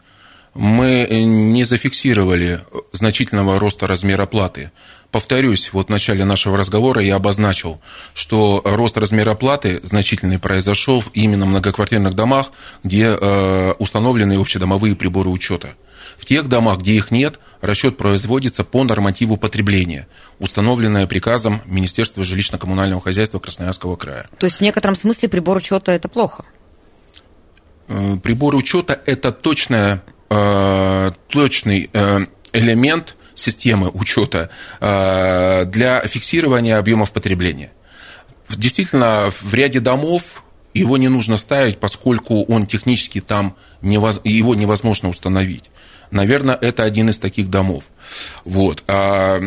мы 0.55 1.05
не 1.11 1.65
зафиксировали 1.65 2.61
значительного 2.93 3.59
роста 3.59 3.87
размера 3.87 4.25
платы. 4.25 4.71
Повторюсь, 5.11 5.69
вот 5.71 5.87
в 5.87 5.89
начале 5.89 6.25
нашего 6.25 6.57
разговора 6.57 7.01
я 7.01 7.15
обозначил, 7.15 7.79
что 8.13 8.61
рост 8.65 8.97
размера 8.97 9.35
платы 9.35 9.79
значительный 9.83 10.39
произошел 10.39 11.03
именно 11.13 11.45
в 11.45 11.49
многоквартирных 11.49 12.13
домах, 12.15 12.51
где 12.83 13.17
э, 13.19 13.73
установлены 13.79 14.39
общедомовые 14.39 14.95
приборы 14.95 15.29
учета. 15.29 15.75
В 16.17 16.25
тех 16.25 16.47
домах, 16.47 16.79
где 16.79 16.93
их 16.93 17.11
нет, 17.11 17.39
расчет 17.61 17.97
производится 17.97 18.63
по 18.63 18.83
нормативу 18.83 19.37
потребления, 19.37 20.07
установленное 20.39 21.07
приказом 21.07 21.61
Министерства 21.65 22.21
жилищно-коммунального 22.23 23.01
хозяйства 23.01 23.39
Красноярского 23.39 23.97
края. 23.97 24.27
То 24.37 24.45
есть 24.45 24.57
в 24.57 24.61
некотором 24.61 24.95
смысле 24.95 25.27
прибор 25.27 25.57
учета 25.57 25.91
это 25.91 26.07
плохо? 26.07 26.45
Э, 27.87 28.17
прибор 28.21 28.55
учета 28.55 28.99
это 29.05 29.31
точная 29.31 30.01
Э, 30.29 31.11
точный 31.29 31.89
э, 31.93 32.19
элемент 32.51 33.15
системы 33.35 33.91
учета 33.93 34.49
э, 34.79 35.65
для 35.65 36.01
фиксирования 36.07 36.79
объемов 36.79 37.11
потребления. 37.11 37.71
Действительно, 38.49 39.29
в 39.29 39.53
ряде 39.53 39.79
домов 39.79 40.43
его 40.73 40.97
не 40.97 41.09
нужно 41.09 41.37
ставить, 41.37 41.79
поскольку 41.79 42.43
он 42.43 42.65
технически 42.65 43.21
там 43.21 43.55
невоз... 43.81 44.19
его 44.23 44.55
невозможно 44.55 45.09
установить. 45.09 45.65
Наверное, 46.09 46.55
это 46.55 46.83
один 46.83 47.09
из 47.09 47.19
таких 47.19 47.49
домов. 47.51 47.83
Вот. 48.43 48.83
А, 48.87 49.39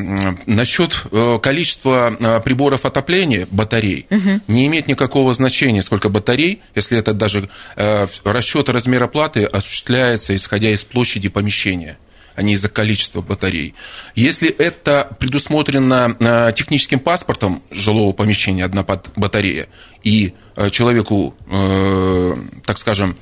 насчет 0.46 1.04
э, 1.10 1.38
количества 1.40 2.14
э, 2.18 2.40
приборов 2.40 2.84
отопления, 2.84 3.46
батарей, 3.50 4.06
угу. 4.10 4.40
не 4.48 4.66
имеет 4.66 4.88
никакого 4.88 5.32
значения, 5.34 5.82
сколько 5.82 6.08
батарей, 6.08 6.62
если 6.74 6.98
это 6.98 7.12
даже 7.12 7.48
э, 7.76 8.06
расчет 8.24 8.68
размера 8.68 9.06
платы 9.06 9.44
осуществляется, 9.44 10.34
исходя 10.34 10.70
из 10.70 10.84
площади 10.84 11.28
помещения 11.28 11.98
а 12.34 12.42
не 12.42 12.52
из-за 12.52 12.68
количества 12.68 13.20
батарей. 13.20 13.74
Если 14.14 14.48
это 14.48 15.16
предусмотрено 15.18 16.52
техническим 16.56 17.00
паспортом 17.00 17.64
жилого 17.72 18.12
помещения, 18.12 18.64
одна 18.64 18.84
батарея, 19.16 19.66
и 20.04 20.34
человеку, 20.70 21.34
так 22.64 22.78
скажем, 22.78 23.16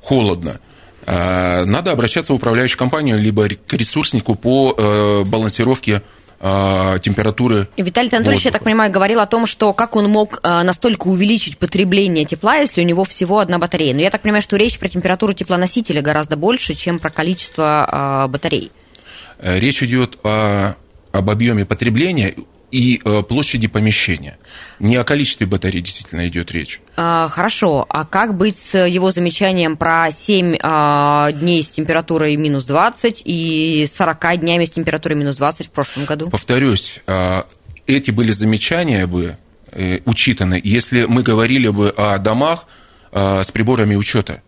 холодно, 0.00 0.60
Э, 0.60 0.69
надо 1.10 1.92
обращаться 1.92 2.32
в 2.32 2.36
управляющую 2.36 2.78
компанию, 2.78 3.18
либо 3.18 3.48
к 3.48 3.72
ресурснику 3.72 4.34
по 4.34 4.74
э, 4.76 5.24
балансировке 5.24 6.02
э, 6.40 6.98
температуры. 7.02 7.68
И 7.76 7.82
Виталий 7.82 8.08
Анатольевич, 8.08 8.44
воздуха. 8.44 8.48
я 8.48 8.52
так 8.52 8.62
понимаю, 8.62 8.92
говорил 8.92 9.20
о 9.20 9.26
том, 9.26 9.46
что 9.46 9.72
как 9.72 9.96
он 9.96 10.08
мог 10.08 10.40
настолько 10.42 11.08
увеличить 11.08 11.58
потребление 11.58 12.24
тепла, 12.24 12.56
если 12.56 12.80
у 12.80 12.84
него 12.84 13.04
всего 13.04 13.38
одна 13.38 13.58
батарея. 13.58 13.94
Но 13.94 14.00
я 14.00 14.10
так 14.10 14.22
понимаю, 14.22 14.42
что 14.42 14.56
речь 14.56 14.78
про 14.78 14.88
температуру 14.88 15.32
теплоносителя 15.32 16.00
гораздо 16.02 16.36
больше, 16.36 16.74
чем 16.74 16.98
про 16.98 17.10
количество 17.10 18.26
батарей. 18.30 18.70
Речь 19.42 19.82
идет 19.82 20.18
о, 20.22 20.74
об 21.12 21.30
объеме 21.30 21.64
потребления 21.64 22.34
и 22.70 23.00
э, 23.04 23.22
площади 23.22 23.68
помещения. 23.68 24.38
Не 24.78 24.96
о 24.96 25.04
количестве 25.04 25.46
батарей 25.46 25.80
действительно 25.80 26.26
идет 26.28 26.50
речь. 26.52 26.80
А, 26.96 27.28
хорошо, 27.28 27.86
а 27.88 28.04
как 28.04 28.36
быть 28.36 28.58
с 28.58 28.86
его 28.86 29.10
замечанием 29.10 29.76
про 29.76 30.10
7 30.10 30.56
а, 30.62 31.32
дней 31.32 31.62
с 31.62 31.68
температурой 31.68 32.36
минус 32.36 32.64
20 32.64 33.22
и 33.24 33.88
40 33.92 34.40
днями 34.40 34.64
с 34.64 34.70
температурой 34.70 35.18
минус 35.18 35.36
20 35.36 35.66
в 35.66 35.70
прошлом 35.70 36.04
году? 36.04 36.30
Повторюсь, 36.30 37.00
а, 37.06 37.46
эти 37.86 38.10
были 38.10 38.32
замечания 38.32 39.06
бы 39.06 39.36
э, 39.72 40.00
учитаны, 40.04 40.60
если 40.62 41.04
мы 41.04 41.22
говорили 41.22 41.68
бы 41.68 41.90
о 41.90 42.18
домах 42.18 42.66
а, 43.12 43.42
с 43.42 43.50
приборами 43.50 43.96
учета. 43.96 44.42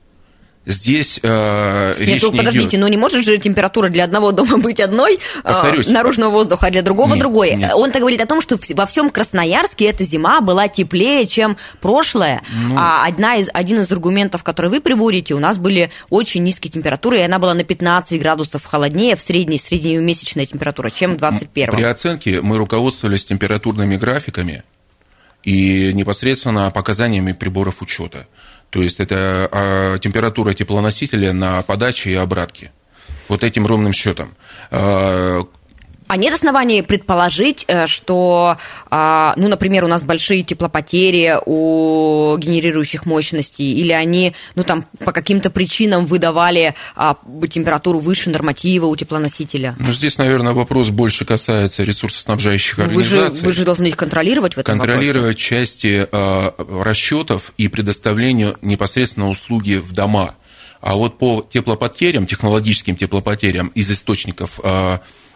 Здесь 0.64 1.18
э, 1.22 1.94
Нет, 1.98 2.08
речь 2.08 2.22
ну, 2.22 2.30
не 2.30 2.38
подождите, 2.38 2.68
идет. 2.68 2.80
ну 2.80 2.86
не 2.86 2.96
может 2.96 3.24
же 3.24 3.36
температура 3.38 3.88
для 3.88 4.04
одного 4.04 4.30
дома 4.30 4.58
быть 4.58 4.78
одной 4.78 5.14
э, 5.14 5.18
Повторюсь. 5.42 5.88
наружного 5.88 6.30
воздуха, 6.30 6.68
а 6.68 6.70
для 6.70 6.82
другого 6.82 7.14
Нет, 7.14 7.18
другой. 7.18 7.56
нет. 7.56 7.72
Он-то 7.74 7.98
говорит 7.98 8.20
о 8.20 8.26
том, 8.26 8.40
что 8.40 8.58
во 8.74 8.86
всем 8.86 9.10
Красноярске 9.10 9.86
эта 9.86 10.04
зима 10.04 10.40
была 10.40 10.68
теплее, 10.68 11.26
чем 11.26 11.56
прошлая. 11.80 12.42
Ну. 12.52 12.76
А 12.78 13.04
одна 13.04 13.36
из, 13.36 13.48
один 13.52 13.80
из 13.80 13.90
аргументов, 13.90 14.44
который 14.44 14.70
вы 14.70 14.80
приводите, 14.80 15.34
у 15.34 15.40
нас 15.40 15.58
были 15.58 15.90
очень 16.10 16.44
низкие 16.44 16.70
температуры, 16.70 17.18
и 17.18 17.22
она 17.22 17.40
была 17.40 17.54
на 17.54 17.64
15 17.64 18.20
градусов 18.20 18.64
холоднее 18.64 19.16
в 19.16 19.22
средней, 19.22 19.58
среднемесячная 19.58 20.46
температура, 20.46 20.90
чем 20.90 21.14
в 21.14 21.16
21 21.18 21.74
При 21.74 21.82
оценке 21.82 22.40
мы 22.40 22.56
руководствовались 22.56 23.24
температурными 23.24 23.96
графиками 23.96 24.62
и 25.42 25.92
непосредственно 25.92 26.70
показаниями 26.70 27.32
приборов 27.32 27.82
учета. 27.82 28.26
То 28.70 28.82
есть 28.82 29.00
это 29.00 29.48
а, 29.50 29.98
температура 29.98 30.54
теплоносителя 30.54 31.32
на 31.32 31.62
подаче 31.62 32.10
и 32.12 32.14
обратке. 32.14 32.72
Вот 33.28 33.42
этим 33.42 33.66
ровным 33.66 33.92
счетом. 33.92 34.34
А, 36.12 36.14
А 36.14 36.16
нет 36.18 36.34
оснований 36.34 36.82
предположить, 36.82 37.64
э, 37.68 37.86
что, 37.86 38.58
а, 38.90 39.32
ну, 39.38 39.48
например, 39.48 39.84
у 39.84 39.88
нас 39.88 40.02
большие 40.02 40.42
теплопотери 40.42 41.38
у 41.46 42.36
генерирующих 42.36 43.06
мощностей, 43.06 43.72
или 43.74 43.92
они, 43.92 44.34
ну, 44.54 44.62
там, 44.62 44.84
по 45.04 45.12
каким-то 45.12 45.48
причинам 45.48 46.04
выдавали 46.04 46.74
а, 46.94 47.16
температуру 47.50 47.98
выше 47.98 48.28
норматива 48.28 48.86
у 48.86 48.94
теплоносителя? 48.96 49.74
Ну, 49.78 49.90
здесь, 49.94 50.18
наверное, 50.18 50.52
вопрос 50.52 50.90
больше 50.90 51.24
касается 51.24 51.82
ресурсоснабжающих 51.82 52.76
Ну, 52.76 52.84
Вы 52.90 53.04
же, 53.04 53.16
организаций. 53.16 53.46
вы 53.46 53.52
же 53.52 53.64
должны 53.64 53.86
их 53.86 53.96
контролировать 53.96 54.54
в 54.56 54.58
этом 54.58 54.76
вопросе. 54.76 54.98
контролировать 54.98 55.38
части 55.38 56.06
э, 56.12 56.50
расчетов 56.82 57.54
и 57.56 57.68
предоставлению 57.68 58.58
непосредственно 58.60 59.30
услуги 59.30 59.76
в 59.76 59.92
дома. 59.92 60.34
А 60.82 60.94
вот 60.94 61.16
по 61.16 61.46
теплопотерям, 61.48 62.26
технологическим 62.26 62.96
теплопотерям 62.96 63.68
из 63.68 63.90
источников 63.90 64.60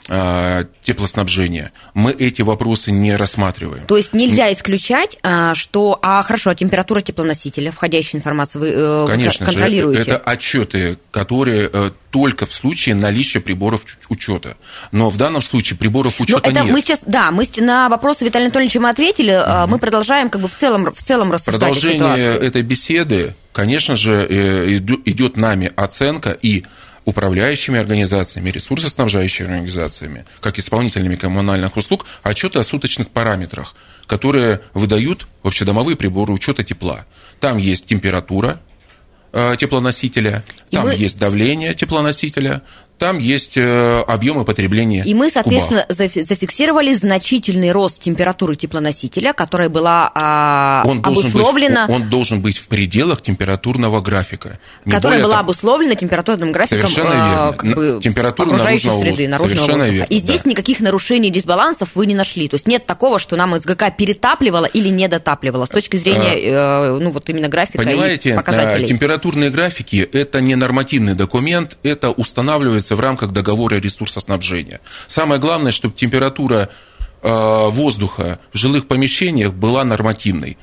теплоснабжения 0.09 1.73
мы 1.95 2.13
эти 2.13 2.43
вопросы 2.43 2.93
не 2.93 3.17
рассматриваем. 3.17 3.87
То 3.87 3.97
есть 3.97 4.13
нельзя 4.13 4.53
исключать, 4.53 5.19
а, 5.23 5.55
что... 5.55 5.99
А, 6.01 6.23
хорошо, 6.23 6.51
а 6.51 6.55
температура 6.55 7.01
теплоносителя, 7.01 7.73
входящая 7.73 8.21
информация, 8.21 8.61
вы 8.61 8.69
э, 8.69 9.07
Конечно 9.09 9.47
контролируете? 9.47 10.03
это 10.03 10.19
отчеты, 10.19 10.99
которые 11.11 11.69
э, 11.73 11.91
только 12.11 12.47
в 12.47 12.55
случае 12.55 12.95
наличия 12.95 13.41
приборов 13.41 13.85
учета. 14.09 14.57
Но 14.93 15.11
в 15.11 15.17
данном 15.17 15.43
случае 15.43 15.77
приборов 15.77 16.15
Ну, 16.19 16.25
учета 16.25 16.49
это 16.49 16.63
нет. 16.63 16.73
мы 16.73 16.81
сейчас, 16.81 17.01
да, 17.05 17.33
мы 17.33 17.49
на 17.57 17.89
вопросы 17.89 18.25
Виталия 18.25 18.47
Анатольевича 18.47 18.81
мы 18.81 18.91
ответили, 18.91 19.33
а 19.33 19.67
мы 19.67 19.79
продолжаем 19.79 20.31
как 20.31 20.41
бы 20.41 20.49
в 20.49 20.55
целом, 20.55 20.95
в 20.95 21.03
целом 21.03 21.33
рассуждать 21.33 21.61
Продолжение 21.61 22.37
этой 22.37 22.63
беседы, 22.63 23.35
конечно 23.53 23.97
же, 23.97 24.13
э, 24.13 24.77
идет 24.79 25.37
нами 25.37 25.73
оценка 25.75 26.31
и 26.31 26.65
управляющими 27.07 27.79
организациями, 27.79 28.51
ресурсоснабжающими 28.51 29.47
организациями, 29.49 30.27
как 30.41 30.59
исполнителями 30.59 31.15
коммунальных 31.17 31.77
услуг, 31.79 32.05
отчеты 32.23 32.59
о 32.59 32.63
суточных 32.63 33.09
параметрах, 33.11 33.75
которые 34.07 34.61
выдают 34.75 35.27
общедомовые 35.43 35.97
приборы 35.97 36.33
учета 36.35 36.63
тепла. 36.65 37.07
Там 37.41 37.57
есть 37.57 37.87
температура 37.87 38.61
э, 39.33 39.55
теплоносителя, 39.59 40.45
И 40.71 40.77
там 40.77 40.87
мы- 40.87 40.95
есть 40.95 41.19
давление 41.19 41.75
теплоносителя, 41.75 42.63
там 42.99 43.19
есть 43.19 43.57
э, 43.57 44.01
объемы 44.07 44.45
потребления. 44.45 45.03
И 45.05 45.15
мы, 45.15 45.31
соответственно, 45.31 45.87
зафи- 45.89 46.25
зафиксировали 46.25 46.95
значительный 46.95 47.73
рост 47.73 48.01
температуры 48.01 48.55
теплоносителя, 48.57 49.33
которая 49.33 49.69
была 49.69 50.11
а, 50.15 50.83
он 50.87 51.01
обусловлена, 51.03 51.87
быть, 51.87 51.97
он 51.97 52.09
должен 52.09 52.41
быть 52.41 52.59
в 52.59 52.69
пределах 52.69 53.23
температурного 53.23 54.01
графика. 54.01 54.59
Не 54.85 54.93
которая 54.93 55.19
была 55.23 55.35
того. 55.37 55.41
обусловлена 55.45 55.95
температурным 55.95 56.53
графиком 56.53 56.89
Совершенно 56.89 57.11
а, 57.13 57.53
верно. 57.53 57.53
как 57.53 57.75
бы, 57.75 58.01
Температура 58.03 58.47
окружающей 58.47 58.87
наружного 58.87 59.05
среды, 59.15 59.29
наружного 59.29 59.49
Совершенно 59.57 59.79
воздуха. 59.85 59.95
верно, 59.97 60.15
И 60.15 60.19
здесь 60.19 60.43
да. 60.43 60.51
никаких 60.51 60.81
нарушений 60.81 61.31
дисбалансов 61.31 61.89
вы 61.95 62.07
не 62.07 62.15
нашли. 62.15 62.49
То 62.49 62.55
есть 62.55 62.67
нет 62.67 62.87
такого, 62.87 63.19
что 63.19 63.37
нам 63.37 63.59
СГК 63.59 63.91
перетапливало 63.97 64.67
или 64.67 64.89
недотапливало 64.89 65.67
с 65.67 65.71
точки 65.71 65.97
зрения 65.97 66.35
э, 66.39 66.99
ну, 66.99 67.11
вот 67.11 67.29
именно 67.29 67.49
графика 67.49 67.79
Понимаете, 67.79 68.31
и 68.31 68.33
э, 68.33 68.37
показателей. 68.37 68.87
температурные 68.87 69.51
графики– 69.51 69.97
это 70.13 70.41
не 70.41 70.55
нормативный 70.55 71.15
документ, 71.15 71.77
это 71.83 72.11
устанавливается 72.11 72.86
в 72.95 73.01
рамках 73.01 73.33
договора 73.33 73.77
ресурсоснабжения. 73.77 74.81
Самое 75.09 75.41
главное, 75.41 75.73
чтобы 75.73 75.95
температура 75.95 76.69
э, 77.23 77.69
воздуха 77.71 78.39
в 78.53 78.59
жилых 78.59 78.87
помещениях 78.87 79.53
была 79.53 79.83
нормативной. 79.85 80.59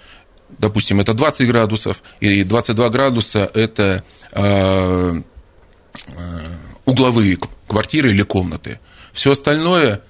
Допустим, 0.58 1.00
это 1.00 1.14
20 1.14 1.48
градусов, 1.48 2.04
и 2.20 2.44
22 2.44 2.90
градуса– 2.90 3.50
это 3.54 4.04
э, 4.32 5.22
э, 6.08 6.22
угловые 6.86 7.38
квартиры 7.68 8.12
или 8.12 8.22
комнаты. 8.22 8.80
Все 9.14 9.32
остальное 9.32 10.02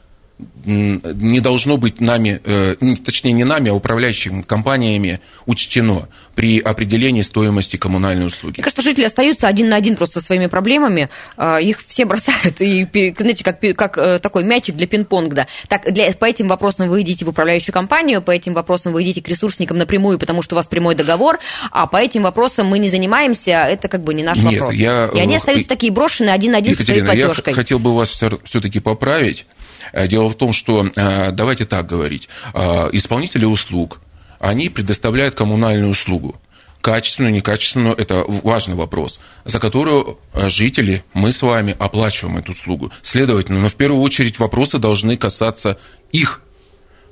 не 0.65 1.39
должно 1.39 1.77
быть 1.77 1.99
нами, 2.01 2.39
э, 2.43 2.75
не- 2.82 2.95
точнее 2.95 3.34
не 3.34 3.43
нами, 3.43 3.69
а 3.69 3.73
управляющими 3.73 4.41
компаниями 4.41 5.19
учтено 5.45 6.08
при 6.36 6.60
определении 6.60 7.21
стоимости 7.21 7.77
коммунальной 7.77 8.25
услуги. 8.25 8.56
Мне 8.58 8.63
кажется, 8.63 8.82
жители 8.82 9.03
остаются 9.06 9.47
один 9.47 9.69
на 9.69 9.75
один 9.75 9.95
просто 9.95 10.19
со 10.19 10.25
своими 10.25 10.47
проблемами, 10.47 11.10
а, 11.38 11.58
их 11.60 11.84
все 11.88 12.06
бросают, 12.06 12.60
и, 12.60 12.88
знаете, 13.17 13.43
как, 13.43 13.60
как 13.75 13.97
э, 13.97 14.19
такой 14.19 14.43
мячик 14.43 14.75
для 14.75 14.88
пинг-понга. 14.88 15.45
Так, 15.67 15.91
для, 15.93 16.12
по 16.13 16.25
этим 16.25 16.47
вопросам 16.47 16.89
вы 16.89 17.01
идите 17.01 17.23
в 17.25 17.29
управляющую 17.29 17.73
компанию, 17.73 18.21
по 18.21 18.32
этим 18.32 18.53
вопросам 18.53 18.93
вы 18.93 19.03
идите 19.03 19.21
к 19.21 19.27
ресурсникам 19.27 19.77
напрямую, 19.77 20.17
потому 20.17 20.41
что 20.41 20.56
у 20.56 20.58
вас 20.58 20.65
прямой 20.67 20.95
договор, 20.95 21.39
а 21.71 21.86
по 21.88 21.97
этим 21.97 22.23
вопросам 22.23 22.67
мы 22.67 22.79
не 22.79 22.89
занимаемся, 22.89 23.51
это 23.51 23.88
как 23.88 24.03
бы 24.03 24.13
не 24.13 24.23
наш 24.23 24.38
Нет, 24.39 24.60
вопрос. 24.60 24.73
я, 24.75 25.10
и 25.13 25.19
они 25.19 25.36
э, 25.36 25.38
остаются 25.38 25.69
такие 25.69 25.91
брошенные 25.91 26.34
один 26.34 26.53
на 26.53 26.58
один 26.58 26.75
со 26.75 26.84
своей 26.84 26.99
Екатерина, 27.01 27.19
я 27.19 27.25
платежкой. 27.27 27.53
х- 27.53 27.62
хотел 27.62 27.79
бы 27.79 27.95
вас 27.95 28.10
все-таки 28.10 28.79
поправить. 28.79 29.45
Э, 29.91 30.08
Дело 30.08 30.30
в 30.30 30.36
том, 30.36 30.54
что, 30.54 30.88
э, 30.96 31.32
давайте 31.32 31.65
так 31.65 31.88
говорить, 31.88 32.30
э, 32.54 32.89
исполнители 32.93 33.46
услуг, 33.46 34.00
они 34.39 34.69
предоставляют 34.69 35.36
коммунальную 35.36 35.91
услугу. 35.91 36.36
Качественную, 36.82 37.34
некачественную– 37.34 37.96
это 37.98 38.26
важный 38.28 38.76
вопрос, 38.76 39.19
за 39.46 39.60
которую 39.62 40.19
жители, 40.34 41.06
мы 41.13 41.32
с 41.32 41.41
вами 41.41 41.76
оплачиваем 41.80 42.38
эту 42.38 42.52
услугу. 42.52 42.91
Следовательно, 43.02 43.62
но 43.62 43.69
в 43.69 43.76
первую 43.76 44.02
очередь 44.02 44.38
вопросы 44.38 44.80
должны 44.80 45.15
касаться 45.15 45.78
их 46.12 46.41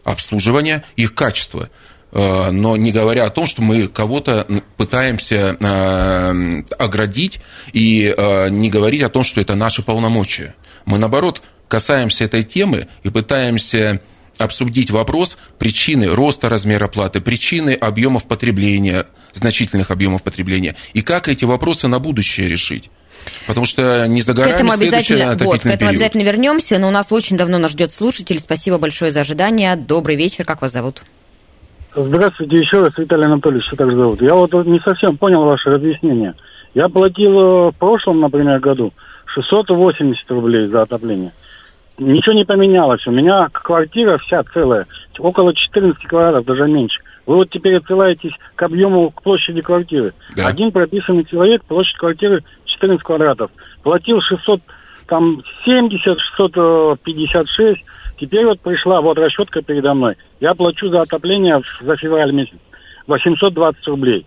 обслуживания, 0.03 0.83
их 0.97 1.13
качества. 1.15 1.69
Но 2.11 2.75
не 2.75 2.91
говоря 2.91 3.23
о 3.23 3.29
том, 3.29 3.45
что 3.45 3.61
мы 3.61 3.87
кого-то 3.87 4.45
пытаемся 4.75 5.55
оградить 6.77 7.39
и 7.71 8.13
не 8.49 8.69
говорить 8.69 9.03
о 9.03 9.09
том, 9.09 9.23
что 9.23 9.39
это 9.39 9.55
наши 9.55 9.83
полномочия. 9.83 10.53
Мы, 10.83 10.97
наоборот, 10.97 11.41
касаемся 11.71 12.25
этой 12.25 12.43
темы 12.43 12.87
и 13.03 13.09
пытаемся 13.09 14.01
обсудить 14.37 14.91
вопрос 14.91 15.37
причины 15.57 16.07
роста 16.07 16.49
размера 16.49 16.89
платы, 16.89 17.21
причины 17.21 17.73
объемов 17.73 18.25
потребления, 18.25 19.05
значительных 19.33 19.89
объемов 19.89 20.21
потребления, 20.21 20.75
и 20.93 21.01
как 21.01 21.29
эти 21.29 21.45
вопросы 21.45 21.87
на 21.87 21.99
будущее 21.99 22.49
решить. 22.49 22.89
Потому 23.47 23.65
что 23.65 24.05
не 24.07 24.21
за 24.21 24.33
К 24.33 24.39
этому 24.39 24.71
обязательно, 24.73 25.37
вот, 25.39 25.61
к 25.61 25.65
этому 25.65 25.77
период. 25.77 25.91
обязательно 25.91 26.23
вернемся, 26.23 26.77
но 26.77 26.89
у 26.89 26.91
нас 26.91 27.09
очень 27.11 27.37
давно 27.37 27.57
нас 27.57 27.71
ждет 27.71 27.93
слушатель. 27.93 28.39
Спасибо 28.39 28.77
большое 28.77 29.11
за 29.11 29.21
ожидание. 29.21 29.75
Добрый 29.75 30.17
вечер, 30.17 30.43
как 30.43 30.61
вас 30.61 30.73
зовут? 30.73 31.03
Здравствуйте 31.95 32.57
еще 32.57 32.81
раз, 32.81 32.97
Виталий 32.97 33.25
Анатольевич, 33.25 33.67
что 33.67 33.75
так 33.77 33.93
зовут. 33.93 34.21
Я 34.21 34.33
вот 34.33 34.51
не 34.65 34.79
совсем 34.79 35.17
понял 35.17 35.41
ваше 35.41 35.69
разъяснение. 35.69 36.33
Я 36.73 36.89
платил 36.89 37.31
э, 37.31 37.71
в 37.71 37.75
прошлом, 37.77 38.21
например, 38.21 38.59
году 38.59 38.91
680 39.25 40.31
рублей 40.31 40.67
за 40.67 40.81
отопление. 40.81 41.31
Ничего 42.01 42.33
не 42.33 42.45
поменялось. 42.45 43.05
У 43.05 43.11
меня 43.11 43.47
квартира 43.51 44.17
вся 44.17 44.43
целая, 44.53 44.87
около 45.19 45.53
14 45.53 46.03
квадратов, 46.07 46.45
даже 46.45 46.63
меньше. 46.63 46.99
Вы 47.27 47.35
вот 47.35 47.51
теперь 47.51 47.77
отсылаетесь 47.77 48.33
к 48.55 48.63
объему, 48.63 49.11
к 49.11 49.21
площади 49.21 49.61
квартиры. 49.61 50.11
Да. 50.35 50.47
Один 50.47 50.71
прописанный 50.71 51.25
человек, 51.25 51.63
площадь 51.63 51.97
квартиры 51.97 52.43
14 52.65 53.03
квадратов. 53.03 53.51
Платил 53.83 54.19
600, 54.19 54.61
там 55.05 55.43
70, 55.63 56.19
656. 56.37 57.85
Теперь 58.19 58.45
вот 58.45 58.59
пришла 58.61 58.99
вот 58.99 59.19
расчетка 59.19 59.61
передо 59.61 59.93
мной. 59.93 60.15
Я 60.39 60.55
плачу 60.55 60.89
за 60.89 61.01
отопление 61.01 61.61
за 61.81 61.95
февраль 61.97 62.31
месяц 62.31 62.57
820 63.05 63.87
рублей. 63.87 64.25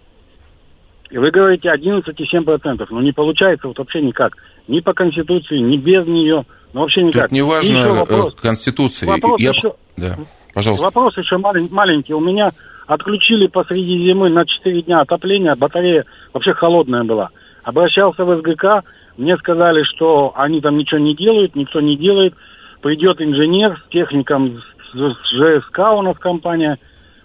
И 1.14 1.16
вы 1.16 1.30
говорите 1.30 1.68
11,7%. 1.68 2.86
Ну, 2.90 3.00
не 3.00 3.12
получается 3.12 3.68
вот 3.68 3.78
вообще 3.78 4.00
никак. 4.02 4.32
Ни 4.66 4.80
по 4.80 4.92
Конституции, 4.92 5.58
ни 5.58 5.76
без 5.76 6.04
нее. 6.08 6.44
Ну, 6.72 6.80
вообще 6.80 7.04
никак. 7.04 7.28
Тут 7.28 7.30
не 7.30 7.42
важно 7.42 7.92
вопрос. 7.92 8.34
Конституции. 8.34 9.06
Вопрос 9.06 9.40
Я- 9.40 9.50
еще. 9.50 9.74
Да. 9.96 10.16
Пожалуйста. 10.52 10.86
Вопрос 10.86 11.16
еще 11.16 11.36
малень- 11.36 11.68
маленький. 11.70 12.14
У 12.14 12.20
меня 12.20 12.50
отключили 12.88 13.46
посреди 13.46 13.96
зимы 14.04 14.28
на 14.28 14.44
4 14.44 14.82
дня 14.82 15.02
отопление, 15.02 15.54
батарея 15.54 16.04
вообще 16.32 16.52
холодная 16.52 17.04
была. 17.04 17.28
Обращался 17.62 18.24
в 18.24 18.36
СГК, 18.40 18.82
мне 19.16 19.36
сказали, 19.36 19.84
что 19.84 20.32
они 20.34 20.60
там 20.60 20.76
ничего 20.76 20.98
не 20.98 21.14
делают, 21.14 21.54
никто 21.54 21.80
не 21.80 21.96
делает. 21.96 22.34
Придет 22.82 23.20
инженер 23.22 23.80
с 23.86 23.90
техником 23.92 24.60
с 24.92 24.96
ЖСК 24.96 25.78
у 25.94 26.02
нас 26.02 26.18
компания. 26.18 26.76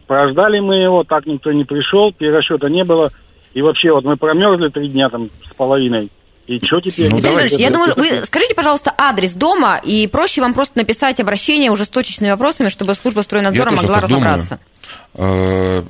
Прождали 0.05 0.59
мы 0.59 0.75
его, 0.75 1.03
так 1.03 1.25
никто 1.25 1.51
не 1.51 1.63
пришел, 1.63 2.13
перерасчета 2.13 2.69
не 2.69 2.83
было. 2.83 3.09
И 3.53 3.61
вообще 3.61 3.91
вот 3.91 4.03
мы 4.03 4.15
промерзли 4.17 4.69
три 4.69 4.89
дня 4.89 5.09
там 5.09 5.29
с 5.49 5.53
половиной. 5.55 6.09
И 6.49 6.57
что 6.65 6.81
теперь? 6.81 7.09
Ну. 7.11 7.17
Анатольевич, 7.17 7.53
я 7.59 7.69
думаю, 7.69 7.93
вы 7.95 8.25
скажите, 8.25 8.55
пожалуйста, 8.55 8.91
адрес 8.97 9.33
дома, 9.33 9.77
и 9.77 10.07
проще 10.07 10.41
вам 10.41 10.55
просто 10.55 10.79
написать 10.79 11.19
обращение 11.19 11.69
уже 11.69 11.85
с 11.85 11.89
точечными 11.89 12.31
вопросами, 12.31 12.69
чтобы 12.69 12.95
служба 12.95 13.21
стройнадзора 13.21 13.69
Я 13.69 13.69
тоже 13.69 13.81
могла 13.83 13.99
так 14.01 14.09
думаю. 14.09 14.25
разобраться. 14.25 14.59
Э, 15.13 15.83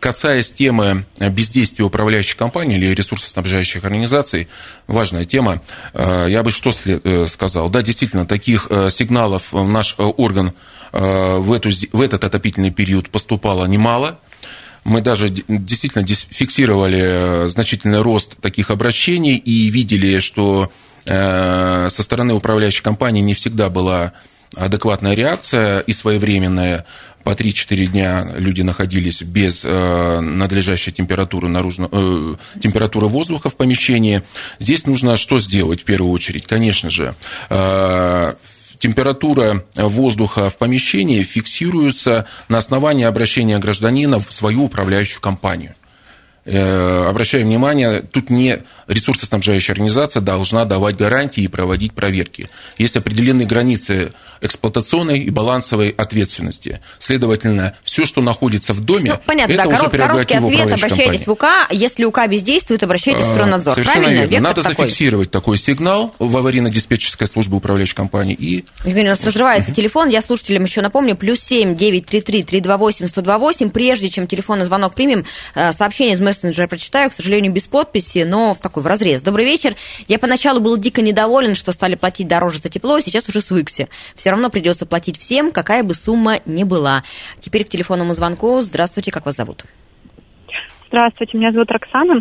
Касаясь 0.00 0.52
темы 0.52 1.06
бездействия 1.18 1.84
управляющей 1.84 2.36
компании 2.36 2.76
или 2.76 2.94
ресурсоснабжающих 2.94 3.82
организаций, 3.84 4.48
важная 4.86 5.24
тема, 5.24 5.62
Э, 5.94 6.26
я 6.28 6.42
бы 6.42 6.50
что 6.50 6.70
э, 6.84 7.26
сказал. 7.26 7.70
Да, 7.70 7.80
действительно, 7.80 8.26
таких 8.26 8.68
сигналов 8.90 9.52
в 9.52 9.72
наш 9.72 9.94
орган 9.98 10.52
в, 10.92 11.52
эту, 11.52 11.70
в 11.92 12.00
этот 12.00 12.24
отопительный 12.24 12.70
период 12.70 13.10
поступало 13.10 13.64
немало. 13.66 14.18
Мы 14.88 15.02
даже 15.02 15.28
действительно 15.28 16.06
фиксировали 16.06 17.44
э, 17.44 17.48
значительный 17.48 18.00
рост 18.00 18.36
таких 18.40 18.70
обращений 18.70 19.36
и 19.36 19.68
видели, 19.68 20.18
что 20.18 20.72
э, 21.04 21.88
со 21.90 22.02
стороны 22.02 22.32
управляющей 22.32 22.82
компании 22.82 23.20
не 23.20 23.34
всегда 23.34 23.68
была 23.68 24.14
адекватная 24.56 25.12
реакция 25.14 25.80
и 25.80 25.92
своевременная. 25.92 26.86
По 27.22 27.32
3-4 27.32 27.86
дня 27.86 28.28
люди 28.36 28.62
находились 28.62 29.20
без 29.20 29.62
э, 29.62 30.20
надлежащей 30.20 30.90
температуры, 30.90 31.48
наружно, 31.48 31.90
э, 31.92 32.34
температуры 32.62 33.08
воздуха 33.08 33.50
в 33.50 33.56
помещении. 33.56 34.22
Здесь 34.58 34.86
нужно 34.86 35.18
что 35.18 35.38
сделать 35.38 35.82
в 35.82 35.84
первую 35.84 36.12
очередь? 36.12 36.46
Конечно 36.46 36.88
же, 36.88 37.14
э, 37.50 38.34
температура 38.78 39.64
воздуха 39.74 40.48
в 40.48 40.56
помещении 40.56 41.22
фиксируется 41.22 42.26
на 42.48 42.58
основании 42.58 43.04
обращения 43.04 43.58
гражданина 43.58 44.18
в 44.20 44.32
свою 44.32 44.64
управляющую 44.64 45.20
компанию. 45.20 45.74
Э, 46.50 47.08
Обращаю 47.08 47.44
внимание, 47.44 48.00
тут 48.00 48.30
не 48.30 48.60
ресурсоснабжающая 48.86 49.74
организация 49.74 50.22
должна 50.22 50.64
давать 50.64 50.96
гарантии 50.96 51.42
и 51.42 51.48
проводить 51.48 51.92
проверки. 51.92 52.48
Есть 52.78 52.96
определенные 52.96 53.46
границы 53.46 54.12
эксплуатационной 54.40 55.20
и 55.20 55.30
балансовой 55.30 55.90
ответственности. 55.90 56.80
Следовательно, 56.98 57.74
все, 57.82 58.06
что 58.06 58.20
находится 58.20 58.72
в 58.72 58.80
доме, 58.80 59.12
Ну, 59.12 59.20
понятно, 59.24 59.52
это 59.54 59.62
да, 59.64 59.68
уже 59.68 59.78
корот- 59.78 59.90
короткий 59.98 60.34
ответ, 60.34 60.60
обращайтесь 60.72 61.24
компании. 61.24 61.24
в 61.24 61.28
УК, 61.28 61.46
если 61.70 62.04
УК 62.04 62.26
бездействует, 62.28 62.82
обращайтесь 62.82 63.24
в 63.24 63.32
стройнадзор. 63.32 63.74
Совершенно 63.74 64.00
Правильно? 64.02 64.20
верно. 64.20 64.30
Вектор 64.30 64.42
Надо 64.42 64.62
такой. 64.62 64.84
зафиксировать 64.86 65.30
такой 65.30 65.58
сигнал 65.58 66.14
в 66.18 66.36
аварийно-диспетчерской 66.36 67.26
службе 67.26 67.56
управляющей 67.56 67.94
компании 67.94 68.34
и 68.34 68.64
Евгений, 68.84 69.08
у 69.08 69.10
нас 69.10 69.24
разрывается 69.24 69.74
телефон. 69.74 70.08
Я 70.08 70.20
слушателям 70.20 70.64
еще 70.64 70.80
напомню. 70.80 71.16
Плюс 71.16 71.40
семь 71.40 71.76
девять 71.76 72.06
три 72.06 72.20
три 72.20 72.42
три 72.42 72.60
два 72.60 72.76
восемь 72.76 73.06
сто 73.08 73.20
два 73.22 73.38
восемь. 73.38 73.70
Прежде 73.70 74.08
чем 74.08 74.26
телефонный 74.26 74.64
звонок 74.64 74.94
примем, 74.94 75.24
э, 75.54 75.72
сообщение 75.72 76.14
из 76.14 76.20
мессенджера 76.20 76.66
прочитаю, 76.66 77.10
к 77.10 77.14
сожалению, 77.14 77.52
без 77.52 77.66
подписи, 77.66 78.24
но 78.26 78.54
в 78.54 78.58
такой 78.58 78.82
в 78.82 78.86
разрез. 78.86 79.22
Добрый 79.22 79.44
вечер. 79.44 79.74
Я 80.08 80.18
поначалу 80.18 80.60
был 80.60 80.76
дико 80.76 81.02
недоволен, 81.02 81.54
что 81.54 81.72
стали 81.72 81.94
платить 81.94 82.28
дороже 82.28 82.60
за 82.60 82.68
тепло, 82.68 83.00
сейчас 83.00 83.28
уже 83.28 83.40
свыкся. 83.40 83.88
Все 84.28 84.32
равно 84.32 84.50
придется 84.50 84.84
платить 84.84 85.18
всем, 85.18 85.52
какая 85.52 85.82
бы 85.82 85.94
сумма 85.94 86.40
ни 86.44 86.62
была. 86.62 87.02
Теперь 87.40 87.64
к 87.64 87.70
телефонному 87.70 88.12
звонку. 88.12 88.60
Здравствуйте, 88.60 89.10
как 89.10 89.24
вас 89.24 89.36
зовут? 89.36 89.64
Здравствуйте, 90.88 91.38
меня 91.38 91.50
зовут 91.50 91.70
Роксана. 91.70 92.20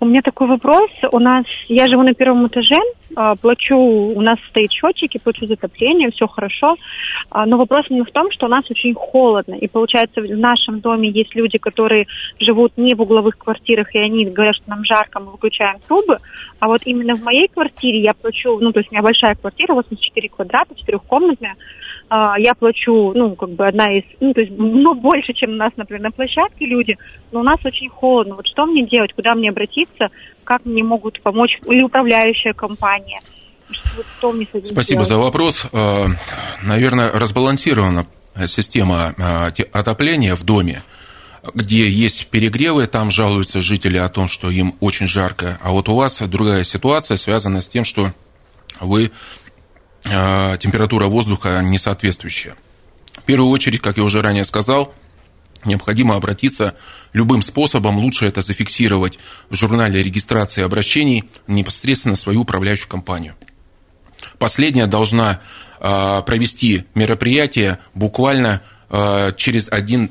У 0.00 0.06
меня 0.06 0.20
такой 0.22 0.46
вопрос. 0.46 0.90
У 1.10 1.18
нас, 1.18 1.44
я 1.66 1.88
живу 1.88 2.04
на 2.04 2.14
первом 2.14 2.46
этаже, 2.46 2.76
а, 3.16 3.34
плачу, 3.34 3.76
у 3.76 4.20
нас 4.20 4.38
стоит 4.50 4.70
счетчики, 4.70 5.18
плачу 5.18 5.46
за 5.46 5.54
отопление, 5.54 6.10
все 6.12 6.28
хорошо. 6.28 6.76
А, 7.30 7.46
Но 7.46 7.58
вопрос 7.58 7.86
именно 7.88 8.04
в 8.04 8.12
том, 8.12 8.30
что 8.30 8.46
у 8.46 8.48
нас 8.48 8.64
очень 8.70 8.94
холодно. 8.94 9.54
И 9.54 9.66
получается, 9.66 10.20
в 10.20 10.38
нашем 10.38 10.78
доме 10.78 11.10
есть 11.10 11.34
люди, 11.34 11.58
которые 11.58 12.06
живут 12.38 12.72
не 12.76 12.94
в 12.94 13.02
угловых 13.02 13.38
квартирах, 13.38 13.92
и 13.94 13.98
они 13.98 14.24
говорят, 14.26 14.54
что 14.54 14.70
нам 14.70 14.84
жарко, 14.84 15.18
мы 15.18 15.32
выключаем 15.32 15.78
трубы. 15.88 16.18
А 16.60 16.68
вот 16.68 16.82
именно 16.84 17.14
в 17.14 17.24
моей 17.24 17.48
квартире 17.48 18.00
я 18.00 18.14
плачу, 18.14 18.58
ну, 18.60 18.70
то 18.70 18.78
есть 18.78 18.92
у 18.92 18.94
меня 18.94 19.02
большая 19.02 19.34
квартира, 19.34 19.74
84 19.74 20.28
квадрата, 20.28 20.76
четырехкомнатная. 20.76 21.56
А, 22.10 22.38
я 22.38 22.54
плачу, 22.54 23.12
ну, 23.14 23.36
как 23.36 23.50
бы 23.50 23.66
одна 23.66 23.98
из, 23.98 24.04
ну, 24.20 24.32
то 24.32 24.40
есть, 24.40 24.52
ну, 24.56 24.94
больше, 24.94 25.34
чем 25.34 25.50
у 25.50 25.56
нас, 25.56 25.72
например, 25.76 26.02
на 26.04 26.10
площадке 26.10 26.64
люди, 26.64 26.96
но 27.32 27.40
у 27.40 27.42
нас 27.42 27.58
очень 27.64 27.88
холодно. 27.90 28.36
Вот 28.36 28.46
что 28.46 28.64
мне 28.64 28.86
делать, 28.86 29.12
куда 29.12 29.34
мне 29.34 29.50
обратиться, 29.50 30.08
как 30.44 30.64
мне 30.64 30.82
могут 30.82 31.20
помочь, 31.20 31.58
или 31.66 31.82
управляющая 31.82 32.54
компания? 32.54 33.20
Что, 33.70 34.32
мне 34.32 34.46
Спасибо 34.50 34.82
делать? 34.82 35.08
за 35.08 35.18
вопрос. 35.18 35.66
Э, 35.72 36.06
Наверное, 36.64 37.10
разбалансирована 37.12 38.06
система 38.46 39.14
те- 39.54 39.64
отопления 39.64 40.34
в 40.34 40.44
доме, 40.44 40.82
где 41.54 41.88
есть 41.88 42.28
перегревы, 42.28 42.86
там 42.86 43.10
жалуются 43.10 43.60
жители 43.60 43.98
о 43.98 44.08
том, 44.08 44.28
что 44.28 44.50
им 44.50 44.74
очень 44.80 45.06
жарко. 45.06 45.58
А 45.62 45.72
вот 45.72 45.88
у 45.88 45.94
вас 45.94 46.22
другая 46.22 46.64
ситуация, 46.64 47.16
связанная 47.16 47.60
с 47.60 47.68
тем, 47.68 47.84
что 47.84 48.12
вы 48.80 49.10
температура 50.08 51.06
воздуха 51.06 51.60
несоответствующая. 51.62 52.56
В 53.12 53.22
первую 53.22 53.50
очередь, 53.50 53.80
как 53.82 53.96
я 53.96 54.04
уже 54.04 54.22
ранее 54.22 54.44
сказал, 54.44 54.94
необходимо 55.64 56.16
обратиться 56.16 56.76
любым 57.12 57.42
способом. 57.42 57.98
Лучше 57.98 58.26
это 58.26 58.40
зафиксировать 58.40 59.18
в 59.50 59.56
журнале 59.56 60.02
регистрации 60.02 60.62
обращений 60.62 61.24
непосредственно 61.46 62.14
в 62.14 62.18
свою 62.18 62.42
управляющую 62.42 62.88
компанию. 62.88 63.34
Последняя 64.38 64.86
должна 64.86 65.40
э, 65.80 66.22
провести 66.26 66.84
мероприятие 66.94 67.78
буквально 67.94 68.62
э, 68.90 69.32
через 69.36 69.68
один 69.68 70.10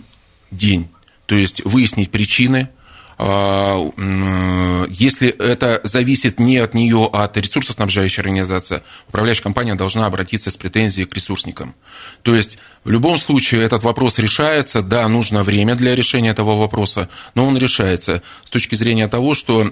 день. 0.52 0.90
То 1.26 1.36
есть 1.36 1.64
выяснить 1.66 2.12
причины. 2.12 2.70
Э, 3.18 3.90
м, 3.98 4.86
Если 4.90 5.30
это 5.30 5.82
зависит 5.84 6.40
не 6.40 6.58
от 6.58 6.74
нее, 6.74 7.10
а 7.12 7.24
от 7.24 7.36
ресурсоснабжающей 7.38 8.22
организации, 8.22 8.82
управляющая 9.08 9.44
компания 9.44 9.76
должна 9.76 10.06
обратиться 10.06 10.50
с 10.50 10.58
претензией 10.58 11.06
к 11.08 11.16
ресурсникам. 11.16 11.76
То 12.22 12.36
есть 12.36 12.58
в 12.84 12.90
любом 12.90 13.18
случае 13.18 13.64
этот 13.64 13.84
вопрос 13.84 14.18
решается. 14.20 14.82
Да, 14.82 15.08
нужно 15.08 15.44
время 15.44 15.76
для 15.76 15.96
решения 15.96 16.30
этого 16.30 16.58
вопроса, 16.58 17.10
но 17.36 17.46
он 17.46 17.58
решается 17.58 18.22
с 18.46 18.52
точки 18.52 18.76
зрения 18.76 19.08
того, 19.08 19.34
что 19.34 19.70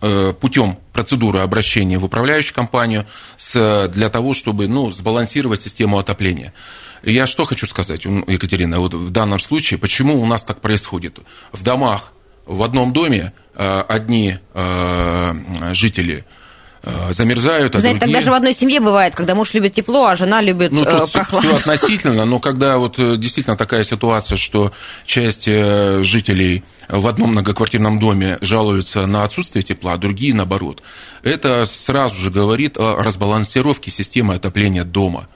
э, 0.00 0.32
путем 0.40 0.78
процедуры 0.92 1.40
обращения 1.40 1.98
в 1.98 2.04
управляющую 2.04 2.54
компанию 2.54 3.06
с, 3.36 3.88
для 3.88 4.08
того, 4.08 4.34
чтобы 4.34 4.68
ну, 4.68 4.90
сбалансировать 4.90 5.62
систему 5.62 5.98
отопления. 5.98 6.52
Я 7.02 7.26
что 7.26 7.44
хочу 7.44 7.66
сказать, 7.66 8.04
Екатерина, 8.04 8.80
вот 8.80 8.94
в 8.94 9.10
данном 9.10 9.40
случае, 9.40 9.78
почему 9.78 10.20
у 10.20 10.26
нас 10.26 10.44
так 10.44 10.60
происходит? 10.60 11.18
В 11.52 11.62
домах, 11.62 12.12
в 12.48 12.62
одном 12.62 12.92
доме 12.92 13.32
э, 13.54 13.80
одни 13.88 14.36
э, 14.54 15.32
жители 15.72 16.24
э, 16.82 17.12
замерзают, 17.12 17.76
а 17.76 17.80
Знаете, 17.80 18.00
так 18.00 18.06
другие... 18.08 18.14
даже 18.14 18.30
в 18.30 18.34
одной 18.34 18.54
семье 18.54 18.80
бывает, 18.80 19.14
когда 19.14 19.34
муж 19.34 19.52
любит 19.52 19.74
тепло, 19.74 20.06
а 20.06 20.16
жена 20.16 20.40
любит 20.40 20.72
Ну, 20.72 20.84
тут 20.84 21.08
все, 21.08 21.18
прохладу. 21.18 21.54
относительно, 21.54 22.24
но 22.24 22.40
когда 22.40 22.78
вот 22.78 22.96
действительно 22.96 23.56
такая 23.56 23.84
ситуация, 23.84 24.38
что 24.38 24.72
часть 25.04 25.44
жителей 25.44 26.64
в 26.88 27.06
одном 27.06 27.32
многоквартирном 27.32 27.98
доме 27.98 28.38
жалуются 28.40 29.06
на 29.06 29.24
отсутствие 29.24 29.62
тепла, 29.62 29.92
а 29.92 29.98
другие 29.98 30.34
наоборот, 30.34 30.82
это 31.22 31.66
сразу 31.66 32.14
же 32.16 32.30
говорит 32.30 32.78
о 32.78 33.02
разбалансировке 33.02 33.90
системы 33.90 34.34
отопления 34.34 34.84
дома. 34.84 35.28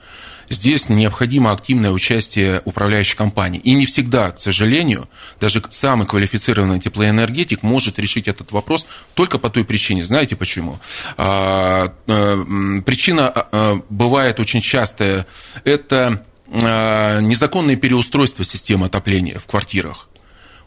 Здесь 0.49 0.89
необходимо 0.89 1.51
активное 1.51 1.91
участие 1.91 2.61
управляющей 2.65 3.15
компании. 3.15 3.59
И 3.59 3.73
не 3.73 3.85
всегда, 3.85 4.31
к 4.31 4.39
сожалению, 4.39 5.09
даже 5.39 5.61
самый 5.69 6.05
квалифицированный 6.07 6.79
теплоэнергетик 6.79 7.63
может 7.63 7.99
решить 7.99 8.27
этот 8.27 8.51
вопрос 8.51 8.85
только 9.13 9.39
по 9.39 9.49
той 9.49 9.65
причине. 9.65 10.03
Знаете 10.03 10.35
почему? 10.35 10.79
А, 11.17 11.93
э, 12.07 12.81
Причина 12.85 13.29
а, 13.29 13.81
бывает 13.89 14.39
очень 14.39 14.61
частая. 14.61 15.25
Это 15.63 16.23
а, 16.51 17.19
незаконное 17.19 17.75
переустройство 17.75 18.45
системы 18.45 18.87
отопления 18.87 19.39
в 19.39 19.45
квартирах. 19.45 20.09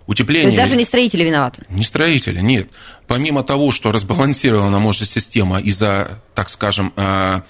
То 0.07 0.13
Утепление... 0.13 0.45
есть 0.53 0.57
даже 0.57 0.77
не 0.77 0.85
строители 0.85 1.25
виноваты. 1.25 1.65
Не 1.69 1.83
строителя, 1.83 2.41
нет. 2.41 2.71
Помимо 3.09 3.43
того, 3.43 3.73
что 3.73 3.91
разбалансирована 3.91 4.79
может 4.79 5.09
система 5.09 5.59
из-за, 5.61 6.23
так 6.35 6.49
скажем, 6.49 6.93
э, 6.97 7.03
э, 7.03 7.41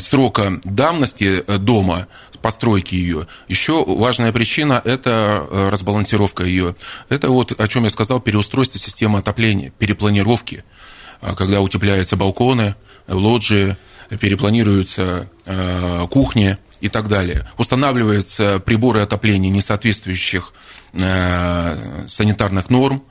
срока 0.00 0.60
давности 0.64 1.42
э, 1.46 1.58
дома, 1.58 2.08
постройки 2.42 2.94
ее, 2.94 3.26
еще 3.48 3.84
важная 3.84 4.32
причина– 4.32 4.80
это 4.84 5.46
э, 5.50 5.68
разбалансировка 5.68 6.44
ее. 6.44 6.74
Это 7.08 7.28
вот, 7.28 7.58
о 7.58 7.68
чем 7.68 7.84
я 7.84 7.90
сказал, 7.90 8.20
переустройство 8.20 8.78
системы 8.78 9.18
отопления, 9.18 9.72
перепланировки, 9.78 10.64
А 11.20 11.34
когда 11.34 11.60
утепляются 11.60 12.16
балконы, 12.16 12.74
лоджии, 13.08 13.76
перепланируются 14.20 15.30
э, 15.44 16.06
кухни, 16.10 16.58
и 16.80 16.88
так 16.88 17.08
далее. 17.08 17.46
Устанавливаются 17.58 18.58
приборы 18.58 19.00
отопления, 19.00 19.50
не 19.50 19.60
соответствующих 19.60 20.52
э, 20.94 22.06
санитарных 22.08 22.70
норм. 22.70 23.02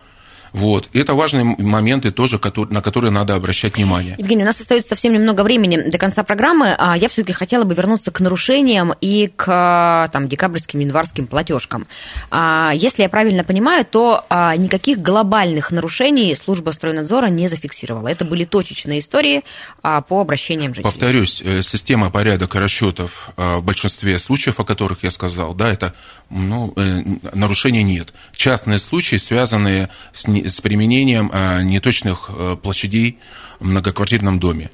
Вот. 0.53 0.89
И 0.93 0.99
это 0.99 1.13
важные 1.13 1.43
моменты 1.43 2.11
тоже, 2.11 2.39
на 2.69 2.81
которые 2.81 3.11
надо 3.11 3.35
обращать 3.35 3.75
внимание. 3.75 4.15
Евгений, 4.17 4.43
у 4.43 4.45
нас 4.45 4.59
остается 4.59 4.89
совсем 4.89 5.13
немного 5.13 5.41
времени 5.41 5.89
до 5.89 5.97
конца 5.97 6.23
программы. 6.23 6.75
А 6.77 6.97
я 6.97 7.09
все-таки 7.09 7.33
хотела 7.33 7.63
бы 7.63 7.73
вернуться 7.75 8.11
к 8.11 8.19
нарушениям 8.19 8.93
и 9.01 9.31
к 9.35 10.09
там, 10.11 10.27
декабрьским, 10.27 10.79
январским 10.79 11.27
платежкам. 11.27 11.87
А, 12.31 12.71
если 12.75 13.03
я 13.03 13.09
правильно 13.09 13.43
понимаю, 13.43 13.85
то 13.85 14.25
а, 14.29 14.55
никаких 14.55 14.99
глобальных 14.99 15.71
нарушений 15.71 16.35
служба 16.35 16.71
стройнадзора 16.71 17.27
не 17.27 17.47
зафиксировала. 17.47 18.07
Это 18.07 18.25
были 18.25 18.43
точечные 18.43 18.99
истории 18.99 19.43
по 19.81 20.21
обращениям 20.21 20.73
жителей. 20.73 20.83
Повторюсь, 20.91 21.41
э, 21.43 21.61
система 21.61 22.09
порядка 22.09 22.59
расчетов 22.59 23.29
в 23.35 23.61
большинстве 23.61 24.19
случаев, 24.19 24.59
о 24.59 24.63
которых 24.63 25.03
я 25.03 25.11
сказал, 25.11 25.53
да, 25.53 25.69
это 25.71 25.93
ну, 26.29 26.73
э, 26.75 27.03
нарушений 27.33 27.83
нет. 27.83 28.13
Частные 28.33 28.79
случаи, 28.79 29.15
связанные 29.15 29.89
с 30.13 30.27
с 30.47 30.61
применением 30.61 31.29
а, 31.33 31.61
неточных 31.61 32.29
э, 32.29 32.55
площадей 32.61 33.19
в 33.59 33.67
многоквартирном 33.67 34.39
доме. 34.39 34.69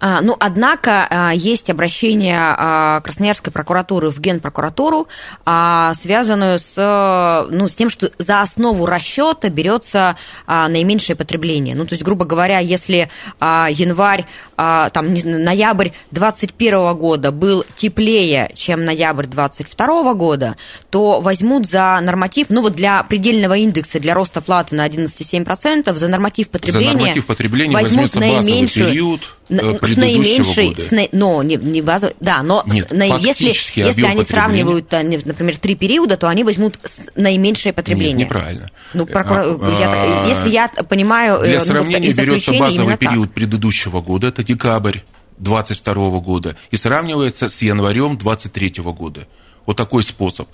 А, 0.00 0.20
ну, 0.20 0.36
однако 0.38 1.06
а, 1.08 1.32
есть 1.34 1.70
обращение 1.70 2.38
а, 2.40 3.00
Красноярской 3.00 3.52
прокуратуры 3.52 4.10
в 4.10 4.20
Генпрокуратуру, 4.20 5.08
связанную 5.44 6.58
с, 6.58 7.46
ну, 7.50 7.68
с 7.68 7.72
тем, 7.72 7.90
что 7.90 8.10
за 8.18 8.40
основу 8.40 8.86
расчета 8.86 9.48
берется 9.48 10.16
наименьшее 10.46 11.16
потребление. 11.16 11.74
Ну, 11.74 11.86
то 11.86 11.94
есть, 11.94 12.04
грубо 12.04 12.24
говоря, 12.24 12.58
если 12.58 13.10
январь, 13.40 14.26
там, 14.56 15.14
ноябрь 15.14 15.90
2021 16.10 16.96
года 16.96 17.32
был 17.32 17.64
теплее, 17.76 18.50
чем 18.54 18.84
ноябрь 18.84 19.26
2022 19.26 20.14
года, 20.14 20.56
то 20.90 21.20
возьмут 21.20 21.66
за 21.66 21.98
норматив, 22.02 22.46
ну, 22.50 22.62
вот 22.62 22.74
для 22.74 23.02
предельного 23.02 23.56
индекса, 23.56 24.00
для 24.00 24.14
роста 24.14 24.40
платы 24.40 24.74
на 24.74 24.86
11,7%, 24.86 25.94
за 25.94 26.08
норматив 26.08 26.48
потребления, 26.50 26.92
за 26.92 26.98
норматив 26.98 27.26
потребления 27.26 27.74
возьмут 27.74 28.14
наименьшую... 28.14 28.90
период 28.90 29.37
с 29.48 29.96
наименьшей, 29.96 30.68
года. 30.68 30.82
С 30.82 30.90
наи, 30.90 31.08
но 31.12 31.42
не, 31.42 31.56
не 31.56 31.80
базовый, 31.80 32.14
да, 32.20 32.42
но 32.42 32.62
Нет, 32.66 32.90
на, 32.92 33.04
если, 33.04 33.48
если 33.48 34.04
они 34.04 34.22
сравнивают, 34.22 34.92
э, 34.92 35.02
например, 35.02 35.56
три 35.56 35.74
периода, 35.74 36.16
то 36.16 36.28
они 36.28 36.44
возьмут 36.44 36.78
наименьшее 37.16 37.72
потребление. 37.72 38.18
Нет, 38.18 38.28
неправильно. 38.28 38.70
Ну, 38.92 39.06
прокур... 39.06 39.36
а, 39.38 39.78
я, 39.80 39.90
а, 39.90 40.26
если 40.26 40.50
я 40.50 40.68
понимаю... 40.68 41.42
Для 41.42 41.58
ну, 41.58 41.64
сравнения 41.64 42.12
берется 42.12 42.52
базовый 42.52 42.96
период 42.96 43.28
так. 43.28 43.34
предыдущего 43.34 44.00
года, 44.00 44.28
это 44.28 44.42
декабрь 44.42 44.98
22 45.38 46.20
года, 46.20 46.56
и 46.70 46.76
сравнивается 46.76 47.48
с 47.48 47.62
январем 47.62 48.18
23 48.18 48.74
года. 48.82 49.26
Вот 49.64 49.76
такой 49.76 50.02
способ. 50.02 50.48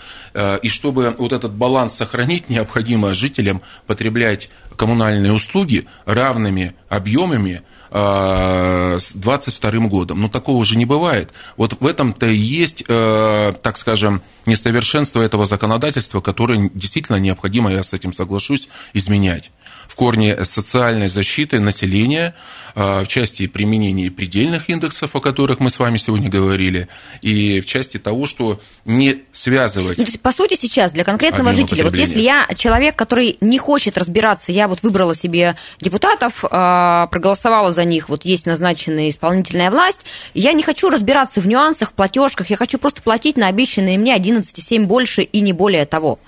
И 0.63 0.69
чтобы 0.69 1.15
вот 1.17 1.33
этот 1.33 1.53
баланс 1.53 1.95
сохранить, 1.95 2.51
необходимо 2.51 3.15
жителям 3.15 3.63
потреблять 3.87 4.51
коммунальные 4.77 5.33
услуги 5.33 5.87
равными 6.05 6.75
объемами 6.89 7.63
Э, 7.97 8.99
с 8.99 9.15
22 9.15 9.87
годом. 9.87 10.21
Но 10.21 10.29
такого 10.29 10.57
уже 10.57 10.77
не 10.77 10.85
бывает. 10.85 11.33
Вот 11.57 11.77
в 11.79 11.87
этом-то 11.87 12.27
и 12.27 12.35
есть, 12.35 12.83
э, 12.89 13.53
так 13.63 13.77
скажем, 13.77 14.21
несовершенство 14.47 15.23
этого 15.23 15.47
законодательства, 15.47 16.21
которое 16.21 16.73
действительно 16.75 17.21
необходимо, 17.21 17.71
я 17.71 17.85
с 17.85 17.93
этим 17.93 18.13
соглашусь, 18.13 18.69
изменять 18.95 19.53
в 19.95 19.97
корне 19.97 20.45
социальной 20.45 21.07
защиты 21.07 21.61
населения 21.61 22.35
а, 22.75 23.05
в 23.05 23.07
части 23.07 23.47
применения 23.47 24.11
предельных 24.11 24.69
индексов, 24.69 25.15
о 25.15 25.21
которых 25.21 25.61
мы 25.61 25.71
с 25.71 25.79
вами 25.79 25.99
сегодня 25.99 26.29
говорили, 26.29 26.89
и 27.23 27.61
в 27.61 27.67
части 27.67 27.99
того, 27.99 28.27
что 28.27 28.61
не 28.85 29.23
связывать... 29.33 29.99
Ну, 29.99 30.05
по 30.21 30.33
сути, 30.33 30.59
сейчас 30.61 30.91
для 30.91 31.05
конкретного 31.05 31.53
жителя, 31.53 31.85
вот 31.85 31.95
если 31.95 32.19
я 32.19 32.49
человек, 32.57 32.97
который 32.97 33.39
не 33.41 33.59
хочет 33.59 33.97
разбираться, 33.97 34.51
я 34.51 34.67
вот 34.67 34.83
выбрала 34.83 35.15
себе 35.15 35.55
депутатов, 35.81 36.45
а, 36.51 37.07
проголосовала 37.07 37.71
за 37.71 37.85
них, 37.85 38.09
вот 38.09 38.25
есть 38.25 38.47
назначенная 38.47 39.11
исполнительная 39.11 39.71
власть, 39.71 40.01
я 40.35 40.55
не 40.55 40.65
хочу 40.65 40.91
разбираться 40.91 41.41
в 41.41 41.47
нюансах, 41.47 41.93
платежках, 41.93 42.51
я 42.51 42.57
хочу 42.57 42.79
просто 42.79 43.01
платить 43.01 43.37
на 43.37 43.47
обещанные 43.47 43.97
мне 43.97 44.17
11,7 44.17 44.87
больше 44.87 45.23
и 45.23 45.41
не 45.41 45.53
более 45.53 45.85
того. 45.85 46.19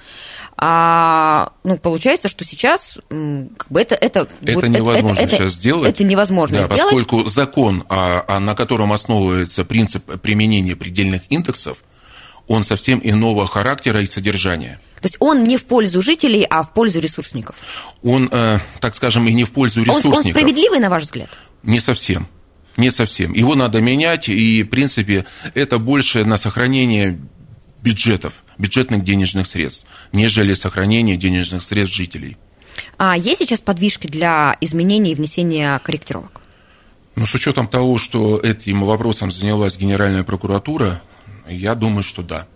А 0.58 1.52
ну, 1.64 1.76
получается, 1.76 2.28
что 2.28 2.44
сейчас 2.44 2.96
как 3.08 3.70
бы 3.70 3.80
это... 3.80 3.94
Это, 3.94 4.28
это 4.42 4.54
вот, 4.54 4.68
невозможно 4.68 5.22
это, 5.22 5.36
сейчас 5.36 5.52
сделать. 5.52 5.90
Это 5.90 6.04
невозможно 6.04 6.58
да, 6.58 6.64
сделать. 6.64 6.82
Поскольку 6.82 7.24
закон, 7.26 7.84
а, 7.88 8.24
а, 8.26 8.40
на 8.40 8.54
котором 8.54 8.92
основывается 8.92 9.64
принцип 9.64 10.20
применения 10.20 10.74
предельных 10.74 11.22
индексов, 11.28 11.78
он 12.46 12.64
совсем 12.64 13.00
иного 13.02 13.46
характера 13.46 14.00
и 14.00 14.06
содержания. 14.06 14.80
То 15.00 15.08
есть 15.08 15.16
он 15.18 15.42
не 15.42 15.58
в 15.58 15.66
пользу 15.66 16.00
жителей, 16.00 16.46
а 16.48 16.62
в 16.62 16.72
пользу 16.72 17.00
ресурсников. 17.00 17.56
Он, 18.02 18.28
э, 18.32 18.58
так 18.80 18.94
скажем, 18.94 19.28
и 19.28 19.34
не 19.34 19.44
в 19.44 19.52
пользу 19.52 19.82
ресурсников. 19.82 20.20
Он, 20.20 20.24
он 20.24 20.30
справедливый, 20.30 20.78
на 20.78 20.88
ваш 20.88 21.04
взгляд? 21.04 21.28
Не 21.62 21.80
совсем. 21.80 22.28
Не 22.76 22.90
совсем. 22.90 23.32
Его 23.34 23.54
надо 23.54 23.80
менять, 23.80 24.28
и, 24.28 24.62
в 24.62 24.68
принципе, 24.68 25.26
это 25.54 25.78
больше 25.78 26.24
на 26.24 26.36
сохранение 26.36 27.18
бюджетов, 27.82 28.42
бюджетных 28.58 29.04
денежных 29.04 29.46
средств, 29.46 29.86
нежели 30.12 30.54
сохранение 30.54 31.16
денежных 31.16 31.62
средств 31.62 31.96
жителей. 31.96 32.36
А 32.98 33.16
есть 33.16 33.38
сейчас 33.38 33.60
подвижки 33.60 34.06
для 34.06 34.56
изменений 34.60 35.12
и 35.12 35.14
внесения 35.14 35.78
корректировок? 35.78 36.40
Ну, 37.14 37.24
с 37.24 37.34
учетом 37.34 37.66
того, 37.66 37.96
что 37.98 38.38
этим 38.38 38.84
вопросом 38.84 39.30
занялась 39.30 39.78
Генеральная 39.78 40.22
прокуратура, 40.22 41.00
я 41.48 41.74
думаю, 41.74 42.02
что 42.02 42.22
да. 42.22 42.46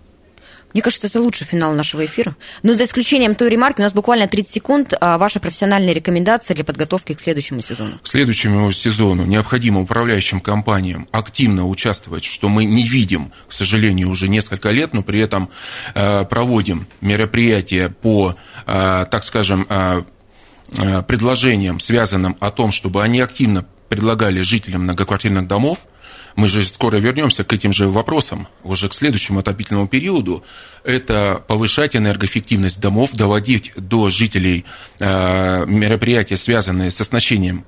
Мне 0.73 0.83
кажется, 0.83 1.09
это 1.09 1.21
лучший 1.21 1.47
финал 1.47 1.73
нашего 1.73 2.05
эфира. 2.05 2.37
Но 2.63 2.75
за 2.75 2.85
исключением 2.85 3.35
той 3.35 3.51
ремарки, 3.51 3.81
у 3.81 3.83
нас 3.83 3.93
буквально 3.93 4.29
30 4.29 4.53
секунд. 4.53 4.95
А 5.01 5.19
ваша 5.19 5.41
профессиональная 5.41 5.93
рекомендация 5.93 6.55
для 6.55 6.65
подготовки 6.65 7.15
к 7.15 7.21
следующему 7.21 7.61
сезону? 7.61 7.99
К 8.03 8.07
следующему 8.07 8.71
сезону 8.73 9.25
необходимо 9.25 9.81
управляющим 9.81 10.41
компаниям 10.41 11.09
активно 11.11 11.67
участвовать, 11.67 12.25
что 12.25 12.49
мы 12.49 12.65
не 12.65 12.87
видим, 12.87 13.33
к 13.49 13.53
сожалению, 13.53 14.11
уже 14.11 14.29
несколько 14.29 14.71
лет, 14.71 14.95
но 14.95 15.03
при 15.03 15.21
этом 15.21 15.51
э, 15.95 16.25
проводим 16.25 16.87
мероприятия 17.01 17.89
по, 17.89 18.37
э, 18.67 19.07
так 19.11 19.25
скажем, 19.25 19.67
э, 19.69 20.03
предложениям, 21.09 21.81
связанным 21.81 22.37
о 22.39 22.51
том, 22.51 22.71
чтобы 22.71 23.03
они 23.03 23.21
активно 23.21 23.67
предлагали 23.89 24.41
жителям 24.41 24.83
многоквартирных 24.83 25.49
домов 25.49 25.81
мы 26.37 26.49
же 26.49 26.65
скоро 26.65 26.97
вернемся 26.97 27.45
к 27.45 27.53
этим 27.53 27.73
же 27.73 27.89
вопросам, 27.89 28.49
уже 28.63 28.89
к 28.89 28.95
следующему 28.95 29.41
отопительному 29.41 29.89
периоду, 29.89 30.45
это 30.85 31.43
повышать 31.47 31.97
энергоэффективность 31.97 32.81
домов, 32.81 33.13
доводить 33.13 33.73
до 33.77 34.11
жителей 34.11 34.65
э, 34.99 35.67
мероприятия, 35.67 36.37
связанные 36.37 36.91
с 36.91 37.01
оснащением 37.01 37.65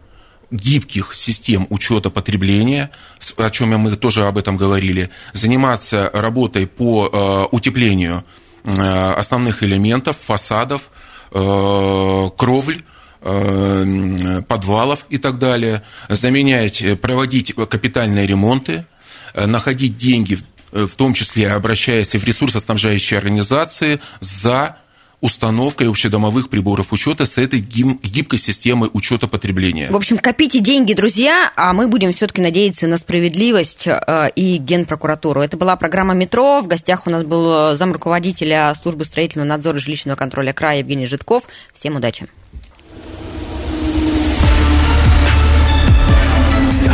гибких 0.51 1.15
систем 1.15 1.67
учета 1.71 2.11
потребления, 2.11 2.91
о 3.37 3.51
чем 3.51 3.71
мы 3.71 3.97
тоже 3.97 4.27
об 4.27 4.37
этом 4.37 4.57
говорили, 4.57 5.11
заниматься 5.33 6.11
работой 6.13 6.67
по 6.67 7.09
э, 7.09 7.55
утеплению 7.55 8.25
э, 8.65 9.13
основных 9.13 9.63
элементов, 9.63 10.17
фасадов, 10.19 10.83
кровль, 11.31 12.83
подвалов 13.23 15.07
и 15.09 15.19
так 15.19 15.39
далее, 15.39 15.83
заменять, 16.09 16.83
э, 16.83 16.97
проводить 16.97 17.55
капитальные 17.55 18.27
ремонты, 18.27 18.85
э, 19.35 19.47
находить 19.47 19.97
деньги, 19.97 20.39
в 20.73 20.91
том 20.97 21.15
числе 21.15 21.51
обращаясь 21.51 22.15
и 22.15 22.19
в 22.19 22.25
ресурсоснабжающие 22.25 23.19
организации, 23.19 24.01
за 24.21 24.79
установкой 25.21 25.89
общедомовых 25.89 26.49
приборов 26.49 26.93
учета 26.93 27.27
с 27.27 27.39
этой 27.39 27.61
гибкой 27.61 28.41
системой 28.41 28.91
учета 28.93 29.29
потребления. 29.29 29.89
В 29.89 29.97
общем, 29.97 30.19
копите 30.19 30.59
деньги, 30.59 30.95
друзья, 30.95 31.53
а 31.55 31.73
мы 31.73 31.87
будем 31.87 32.13
все-таки 32.13 32.41
надеяться 32.41 32.89
на 32.89 32.97
справедливость 32.97 33.87
и 34.35 34.57
генпрокуратуру. 34.57 35.43
Это 35.43 35.57
была 35.57 35.77
программа 35.77 36.15
«Метро». 36.15 36.61
В 36.61 36.67
гостях 36.67 37.07
у 37.07 37.11
нас 37.11 37.23
был 37.23 37.77
замруководителя 37.77 38.75
службы 38.75 39.05
строительного 39.05 39.47
надзора 39.47 39.79
жилищного 39.79 40.17
контроля 40.17 40.53
края 40.53 40.79
Евгений 40.79 41.07
Житков. 41.07 41.45
Всем 41.73 41.95
удачи. 41.95 42.27